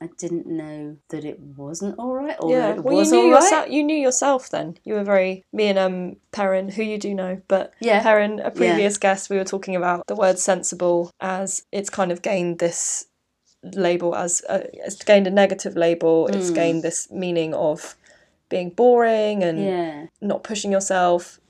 [0.00, 3.16] I didn't know that it wasn't all right or yeah, that it well, was you
[3.16, 3.42] knew all right.
[3.42, 3.70] yourself.
[3.70, 4.76] You knew yourself then.
[4.84, 8.02] You were very me and um Perrin, who you do know, but Yeah.
[8.02, 12.20] Perrin, a previous guest, we were talking about the word sensible as it's kind of
[12.20, 13.06] gained this
[13.62, 16.26] label as a, it's gained a negative label.
[16.28, 16.54] It's Mm.
[16.54, 17.96] gained this meaning of
[18.50, 20.06] being boring and Yeah.
[20.20, 21.40] not pushing yourself,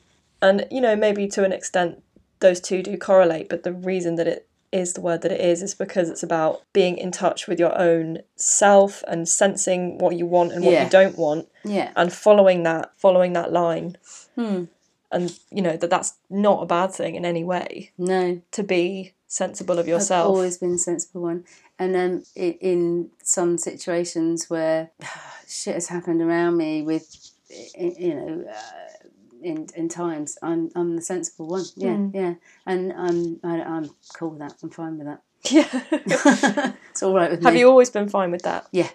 [0.40, 2.02] and you know maybe to an extent
[2.40, 3.48] those two do correlate.
[3.48, 6.62] But the reason that it is the word that it is is because it's about
[6.72, 10.84] being in touch with your own self and sensing what you want and what Yeah.
[10.84, 11.90] you don't want Yeah.
[11.96, 13.96] and following that following that line
[14.34, 14.64] Hmm.
[15.10, 18.40] and you know that that's not a bad thing in any way No.
[18.52, 20.24] to be sensible of yourself.
[20.26, 21.44] I've always been a sensible one.
[21.78, 24.90] And um, in, in some situations where
[25.48, 27.30] shit has happened around me with,
[27.76, 29.05] you know, uh,
[29.50, 31.64] in in times, I'm I'm the sensible one.
[31.76, 32.10] Yeah, Mm.
[32.14, 32.34] yeah.
[32.66, 33.18] And I'm
[33.50, 34.54] I, I'm cool with that.
[34.62, 35.20] I'm fine with that.
[35.58, 35.68] yeah
[36.90, 37.60] it's all right with have me.
[37.60, 38.90] you always been fine with that Yeah.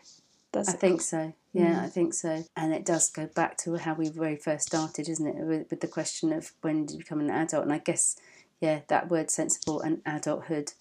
[0.51, 1.33] that's I think so.
[1.53, 1.83] Yeah, Mm.
[1.85, 2.43] I think so.
[2.55, 5.35] And it does go back to how we very first started, isn't it?
[5.35, 7.63] With, with the question of when did you become an adult?
[7.63, 8.15] And I guess,
[8.61, 10.73] yeah, that word sensible and adulthood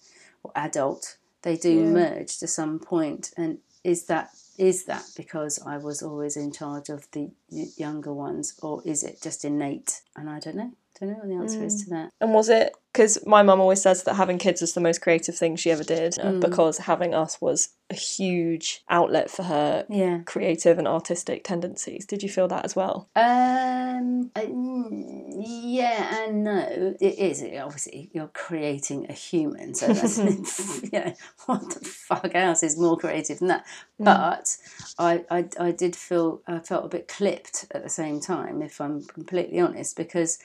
[0.43, 1.91] or adult, they do Yeah.
[2.01, 3.31] merge to some point.
[3.37, 4.29] And is that
[4.61, 9.19] is that because I was always in charge of the younger ones, or is it
[9.19, 10.01] just innate?
[10.15, 10.73] And I don't know.
[11.01, 12.11] Don't know what the answer is to that.
[12.21, 15.35] and was it because my mum always says that having kids was the most creative
[15.35, 16.41] thing she ever did uh, Mm.
[16.41, 20.19] because having us was a huge outlet for her Yeah.
[20.25, 24.29] creative and artistic tendencies did you feel that as well Um.
[24.35, 26.95] uh, mm, yeah and no.
[26.99, 30.17] It is obviously you're creating a human, so that's
[30.93, 31.13] you know
[31.47, 33.65] what the fuck else is more creative than that.
[33.99, 34.57] But
[34.99, 38.79] I, I I did feel I felt a bit clipped at the same time, if
[38.81, 40.37] I'm completely honest, because.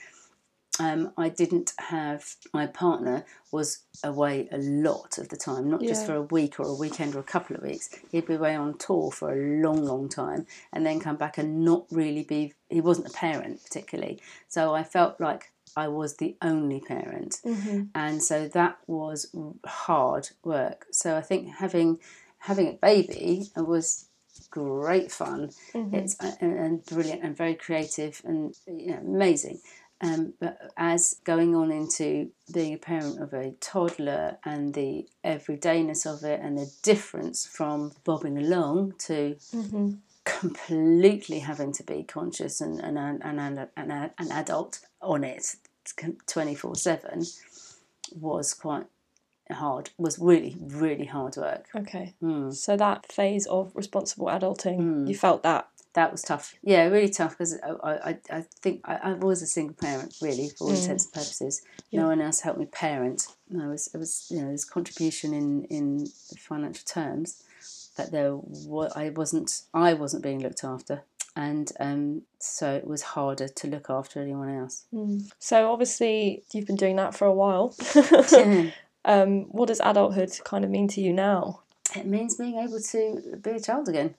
[0.79, 6.05] Um, I didn't have my partner was away a lot of the time, not just
[6.05, 7.89] for a week or a weekend or a couple of weeks.
[8.11, 11.65] He'd be away on tour for a long, long time, and then come back and
[11.65, 12.53] not really be.
[12.69, 17.85] He wasn't a parent particularly, so I felt like I was the only parent, mm-hmm.
[17.95, 19.35] and so that was
[19.67, 20.87] hard work.
[20.91, 21.99] So I think having
[22.39, 24.07] having a baby was
[24.51, 25.51] great fun.
[25.75, 25.95] Mm-hmm.
[25.95, 29.61] It's uh, and, and brilliant and very creative and you know, amazing.
[30.03, 36.05] Um, but as going on into being a parent of a toddler and the everydayness
[36.05, 39.93] of it and the difference from bobbing along to Mm-hmm.
[40.25, 45.55] completely having to be conscious and and and, and, and an adult on it
[46.27, 47.25] 24 7
[48.21, 48.87] was quite
[49.51, 52.53] hard was really really hard work okay Mm.
[52.55, 55.09] so that phase of responsible adulting Mm.
[55.09, 58.95] you felt that that was tough yeah really tough because I, I, I think I,
[59.09, 60.81] I was a single parent really for all Mm.
[60.83, 61.55] intents and purposes
[61.91, 62.03] Yeah.
[62.03, 65.33] no one else helped me parent no, it was, it was you know this contribution
[65.35, 66.07] in in
[66.49, 67.43] financial terms
[67.97, 68.33] that there
[69.03, 71.03] I wasn't I wasn't being looked after
[71.35, 75.29] and um, so it was harder to look after anyone else Mm.
[75.39, 77.75] So obviously you've been doing that for a while.
[77.95, 78.73] it
[79.05, 81.61] um, what does adulthood kind of mean to you now?
[81.95, 84.15] It means being able to be a child again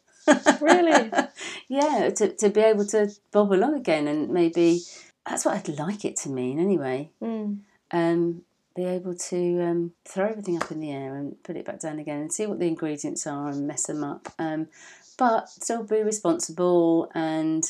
[0.62, 1.12] Really?
[1.68, 4.82] yeah to, to be able to bob along again and maybe
[5.28, 7.60] that's what I'd like it to mean anyway Mm.
[7.92, 8.42] um,
[8.76, 11.98] be able to um, throw everything up in the air and put it back down
[11.98, 14.32] again and see what the ingredients are and mess them up.
[14.38, 14.68] Um,
[15.18, 17.64] but still be responsible and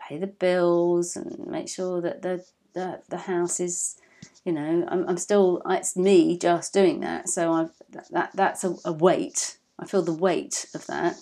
[0.00, 3.96] pay the bills and make sure that the the, the house is,
[4.46, 7.28] you know, I'm, I'm still it's me just doing that.
[7.28, 7.66] So I
[8.10, 9.58] that that's a, a weight.
[9.78, 11.16] I feel the weight of that.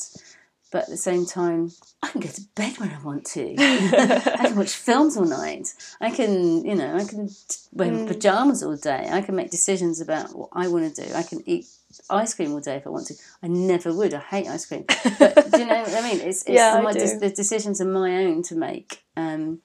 [0.71, 3.55] But at the same time, I can go to bed when I want to.
[3.59, 5.73] I can watch films all night.
[6.01, 7.31] I can, you know, I can
[7.73, 8.07] wear Mm.
[8.07, 9.09] pajamas all day.
[9.11, 11.15] I can make decisions about what I want to do.
[11.15, 11.67] I can eat
[12.11, 13.15] ice cream all day if I want to.
[13.43, 14.13] I never would.
[14.13, 14.85] I hate ice cream.
[15.19, 16.21] But do you know what I mean?
[16.21, 17.19] It's, it's Yeah, I my, do.
[17.19, 19.03] the decisions are my own to make.
[19.17, 19.61] Um,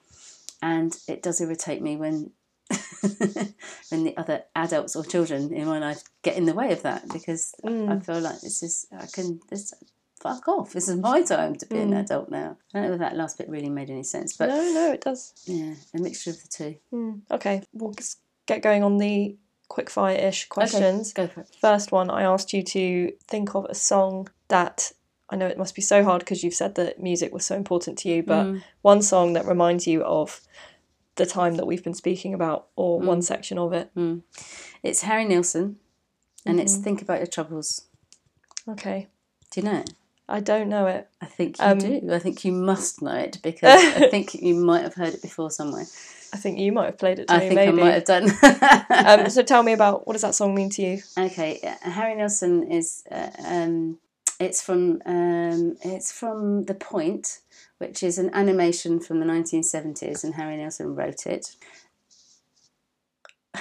[0.62, 2.30] and it does irritate me when
[3.90, 7.06] when the other adults or children in my life get in the way of that
[7.12, 8.04] because I Mm.
[8.04, 9.74] feel like this is I can this
[10.24, 10.72] fuck off.
[10.72, 12.00] This is my time to be an Mm.
[12.00, 12.56] adult now.
[12.72, 15.02] I don't know if that last bit really made any sense, but no, no, it
[15.02, 15.34] does.
[15.46, 16.76] yeah, a mixture of the two.
[16.92, 17.20] Mm.
[17.30, 19.36] Okay, we'll just get going on the
[19.70, 21.12] quickfire ish questions.
[21.12, 21.48] Go for it.
[21.60, 24.92] First one, I asked you to think of a song that
[25.28, 27.98] I know it must be so hard because you've said that music was so important
[27.98, 28.62] to you, but Mm.
[28.82, 30.40] one song that reminds you of
[31.16, 33.04] the time that we've been speaking about or Mm.
[33.06, 33.90] one section of it.
[34.82, 35.78] It's Harry Nilsson,
[36.46, 36.82] and it's Mhm.
[36.84, 37.82] Think About Your Troubles.
[38.68, 39.08] Okay.
[39.50, 39.92] Do you know it?
[40.28, 41.08] I don't know it.
[41.20, 42.00] I think you Um, do.
[42.12, 45.50] I think you must know it because I think you might have heard it before
[45.50, 45.84] somewhere.
[46.32, 47.80] I think you might have played it to I me, think maybe.
[47.82, 48.30] I might have done.
[49.22, 51.02] um, so tell me about what does that song mean to you?
[51.18, 53.98] okay, uh, Harry Nilsson is uh, um,
[54.40, 57.40] it's from um, it's from The Point,
[57.78, 61.54] which is an animation from the 1970s, and Harry Nilsson wrote it.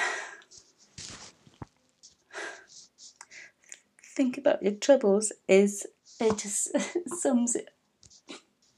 [4.16, 5.86] Think about your troubles is
[6.26, 6.70] it just
[7.22, 7.70] sums it.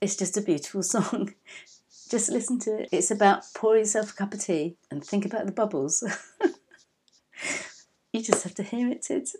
[0.01, 1.33] It's just a beautiful song.
[2.07, 2.89] Just listen to it.
[2.91, 6.03] It's about pour yourself a cup of tea and think about the bubbles.
[8.13, 9.07] you just have to hear it.
[9.09, 9.35] It's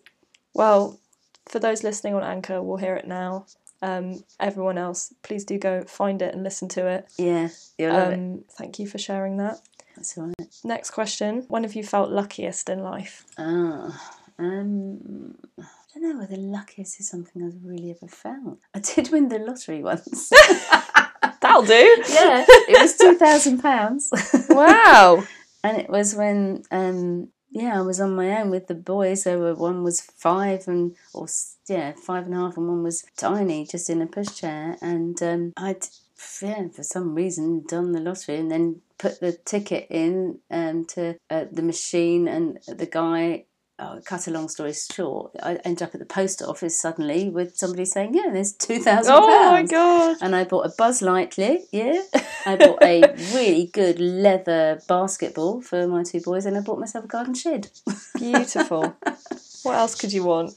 [0.55, 0.99] Well,
[1.47, 3.45] for those listening on Anchor, we'll hear it now.
[3.83, 7.07] Um, everyone else, please do go find it and listen to it.
[7.19, 8.15] yeah, you'll love it.
[8.15, 9.59] Um, thank you for sharing that.
[9.95, 10.47] That's all right.
[10.63, 11.45] Next question.
[11.47, 13.25] When have you felt luckiest in life?
[13.37, 15.35] Ah, um,
[15.95, 18.59] I don't know whether luckiest is something I've really ever felt.
[18.73, 20.29] I did win the lottery once.
[21.41, 22.03] That'll do.
[22.09, 24.09] yeah, it was two thousand pounds,
[24.49, 25.23] Wow.
[25.63, 29.23] and it was when um, yeah, I was on my own with the boys.
[29.23, 31.27] There were one was five and or
[31.69, 35.53] yeah, five and a half, and one was tiny, just in a pushchair, and um,
[35.55, 35.87] I'd
[36.41, 41.17] yeah, for some reason done the lottery and then put the ticket in um, to
[41.29, 43.45] uh, the machine, and the guy.
[43.77, 47.57] Oh, cut a long story short, I ended up at the post office suddenly with
[47.57, 50.17] somebody saying, "Yeah, there's two thousand pounds." Oh my god.
[50.21, 52.01] And I bought a Buzz Lightyear, yeah.
[52.45, 53.01] I bought a
[53.33, 57.69] really good leather basketball for my two boys, and I bought myself a garden shed.
[58.17, 58.95] Beautiful.
[59.63, 60.53] what else could you want?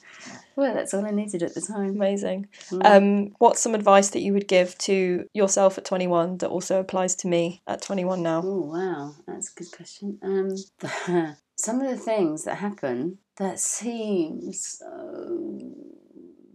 [0.55, 1.91] Well, that's all I needed at the time.
[1.91, 2.49] Amazing.
[2.71, 2.85] Mm.
[2.85, 7.15] Um, what's some advice that you would give to yourself at 21 that also applies
[7.17, 8.43] to me at 21 now?
[8.45, 10.19] Oh wow, that's a good question.
[10.23, 15.75] Um, some of the things that happen that seem so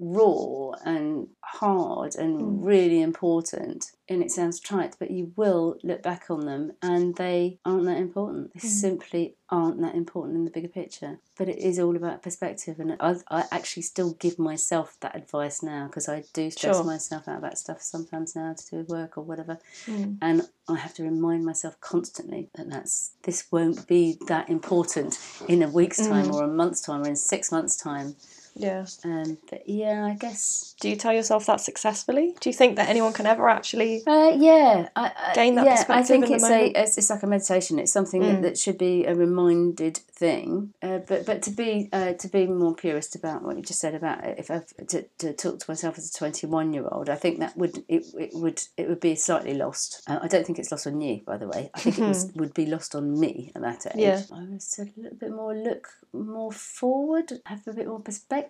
[0.03, 2.65] raw and hard and Mm.
[2.65, 7.59] really important, and it sounds trite, but you will look back on them and they
[7.63, 8.53] aren't that important.
[8.53, 8.71] They Mm.
[8.71, 11.19] simply aren't that important in the bigger picture.
[11.37, 15.61] But it is all about perspective, and I, I actually still give myself that advice
[15.63, 16.83] now because I do stress Sure.
[16.83, 20.17] myself out about stuff sometimes now to do with work or whatever Mm.
[20.21, 25.61] and I have to remind myself constantly that that's this won't be that important in
[25.61, 26.33] a week's time Mm.
[26.33, 28.15] or a month's time or in six months' time.
[28.55, 28.85] Yeah.
[29.03, 30.75] Um, but yeah, I guess.
[30.79, 32.35] Do you tell yourself that successfully?
[32.39, 34.03] Do you think that anyone can ever actually?
[34.05, 36.97] Uh, yeah, I, I, Gain that yeah, I perspective think in the it's a it's,
[36.97, 37.79] it's like a meditation.
[37.79, 38.33] It's something Mm.
[38.35, 40.73] that, that should be a reminded thing.
[40.81, 43.95] Uh, but but to be uh, to be more purist about what you just said
[43.95, 47.15] about if I to, to talk to myself as a twenty one year old, I
[47.15, 50.03] think that would it, it would it would be slightly lost.
[50.07, 51.71] Uh, I don't think it's lost on you, by the way.
[51.73, 53.93] I think it was, would be lost on me at that age.
[53.95, 54.21] Yeah.
[54.31, 58.42] I was a little bit more look more forward, have a bit more perspective.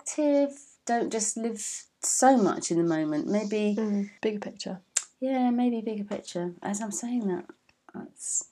[0.86, 1.66] Don't just live
[2.02, 3.28] so much in the moment.
[3.28, 4.10] Maybe Mm.
[4.22, 4.82] Bigger picture.
[5.20, 6.54] yeah, maybe bigger picture.
[6.62, 7.46] As I'm saying that,
[7.94, 8.46] that's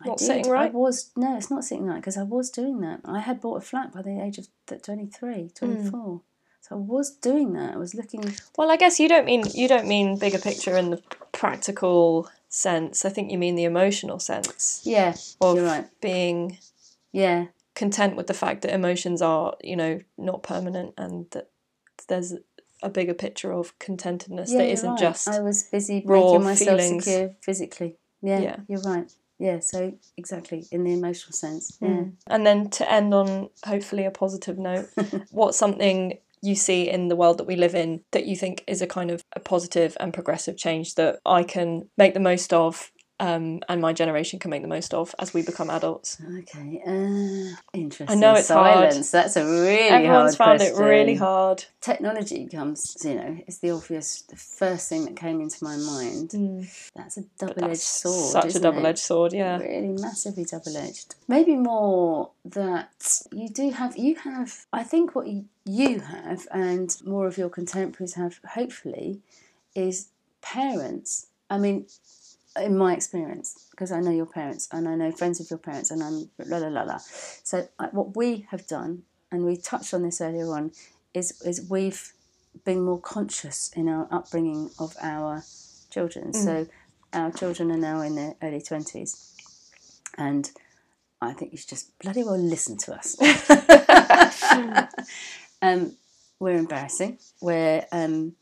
[0.00, 0.26] I Not did.
[0.26, 3.00] sitting I was no, it's not sitting right because I was doing that.
[3.04, 5.54] I had bought a flat by the age of th- 23, Mm.
[5.54, 6.20] 24.
[6.62, 7.74] So I was doing that.
[7.74, 8.24] I was looking.
[8.56, 11.02] Well, I guess you don't mean you don't mean bigger picture in the
[11.32, 13.04] practical sense.
[13.04, 15.88] I think you mean the emotional sense Yeah, of you're right.
[16.00, 16.58] being
[17.12, 21.50] Yeah, content with the fact that emotions are, you know, not permanent and that
[22.08, 22.34] there's
[22.82, 24.98] a bigger picture of contentedness yeah, that isn't right.
[24.98, 27.04] just I was busy making myself feelings.
[27.04, 27.96] secure physically.
[28.20, 28.56] Yeah, Yeah.
[28.68, 29.10] you're right.
[29.38, 31.76] Yeah, so exactly in the emotional sense.
[31.80, 31.88] Yeah.
[31.88, 32.12] Mm.
[32.28, 34.88] And then to end on hopefully a positive note,
[35.30, 38.82] what's something you see in the world that we live in that you think is
[38.82, 42.91] a kind of a positive and progressive change that I can make the most of
[43.22, 46.18] um, and my generation can make the most of as we become adults?
[46.40, 46.82] Okay.
[46.86, 48.08] Uh, interesting.
[48.08, 48.92] I know it's hard.
[48.92, 51.64] That's a really Everyone's hard found it really hard.
[51.80, 56.32] technology comes, you know, it's the obvious, the first thing that came into my mind.
[56.96, 58.32] That's a double edged That's sword.
[58.32, 58.88] such a isn't double it?
[58.90, 59.58] edged sword, yeah.
[59.58, 61.14] Really massively double edged.
[61.28, 66.88] Maybe more that you do have, you have, I think what you- you have, and
[67.06, 69.20] more of your contemporaries have, hopefully,
[69.76, 70.08] is
[70.40, 71.28] parents.
[71.48, 71.86] I mean,
[72.60, 75.90] in my experience, because I know your parents and I know friends of your parents,
[75.90, 76.98] and I'm la la la la.
[76.98, 80.72] So, uh, what we have done, and we touched on this earlier on,
[81.14, 82.12] is is we've
[82.64, 85.42] been more conscious in our upbringing of our
[85.90, 86.32] children.
[86.32, 86.66] So,
[87.12, 89.34] our children are now in their early twenties,
[90.18, 90.50] and
[91.20, 93.16] I think you should just bloody well listen to us.
[95.62, 95.96] um,
[96.42, 97.18] we're embarrassing.
[97.40, 98.34] We're um,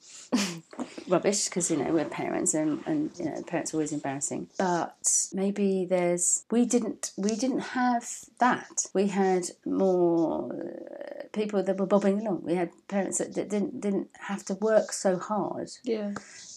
[1.06, 4.48] rubbish because you know we're parents and, and you know parents are always embarrassing.
[4.58, 4.96] But
[5.34, 8.86] maybe there's we didn't we didn't have that.
[8.94, 12.42] We had more uh, people that were bobbing along.
[12.42, 15.70] We had parents that, that didn't didn't have to work so hard.
[15.84, 16.12] Yeah.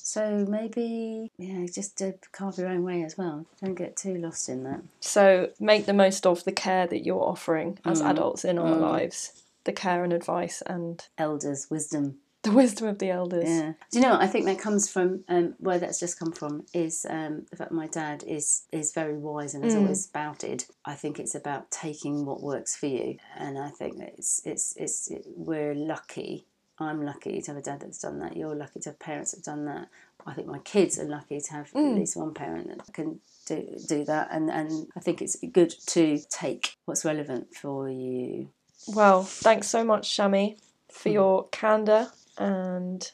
[0.06, 3.46] So maybe yeah, just to carve your own way as well.
[3.62, 4.82] Don't get too lost in that.
[5.02, 8.12] So make the most of the care that you're offering as Mm.
[8.12, 8.82] adults in our Mm.
[8.82, 9.43] lives.
[9.66, 12.18] The care and advice and Elders' wisdom.
[12.43, 13.47] The wisdom of the elders.
[13.47, 13.72] Yeah.
[13.89, 14.18] Do you know?
[14.20, 17.72] I think that comes from um, where that's just come from is um, the fact
[17.72, 19.84] my dad is is very wise and has Mm.
[19.84, 20.66] always spouted.
[20.84, 25.09] I think it's about taking what works for you, and I think it's it's it's
[25.38, 26.45] we're lucky.
[26.80, 28.36] I'm lucky to have a dad that's done that.
[28.36, 29.88] You're lucky to have parents that've done that.
[30.26, 31.91] I think my kids are lucky to have Mm.
[31.93, 35.74] at least one parent that can do do that, and and I think it's good
[35.88, 38.49] to take what's relevant for you.
[38.88, 40.58] Well, thanks so much, Shami,
[40.92, 41.14] for Hmm.
[41.16, 43.12] your candour and,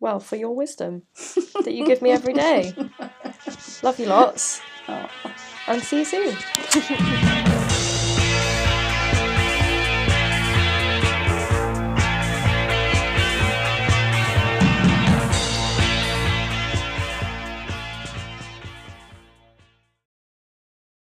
[0.00, 1.02] well, for your wisdom
[1.64, 2.74] that you give me every day.
[3.82, 4.60] Love you lots.
[4.88, 5.08] Oh.
[5.66, 7.40] And see you soon.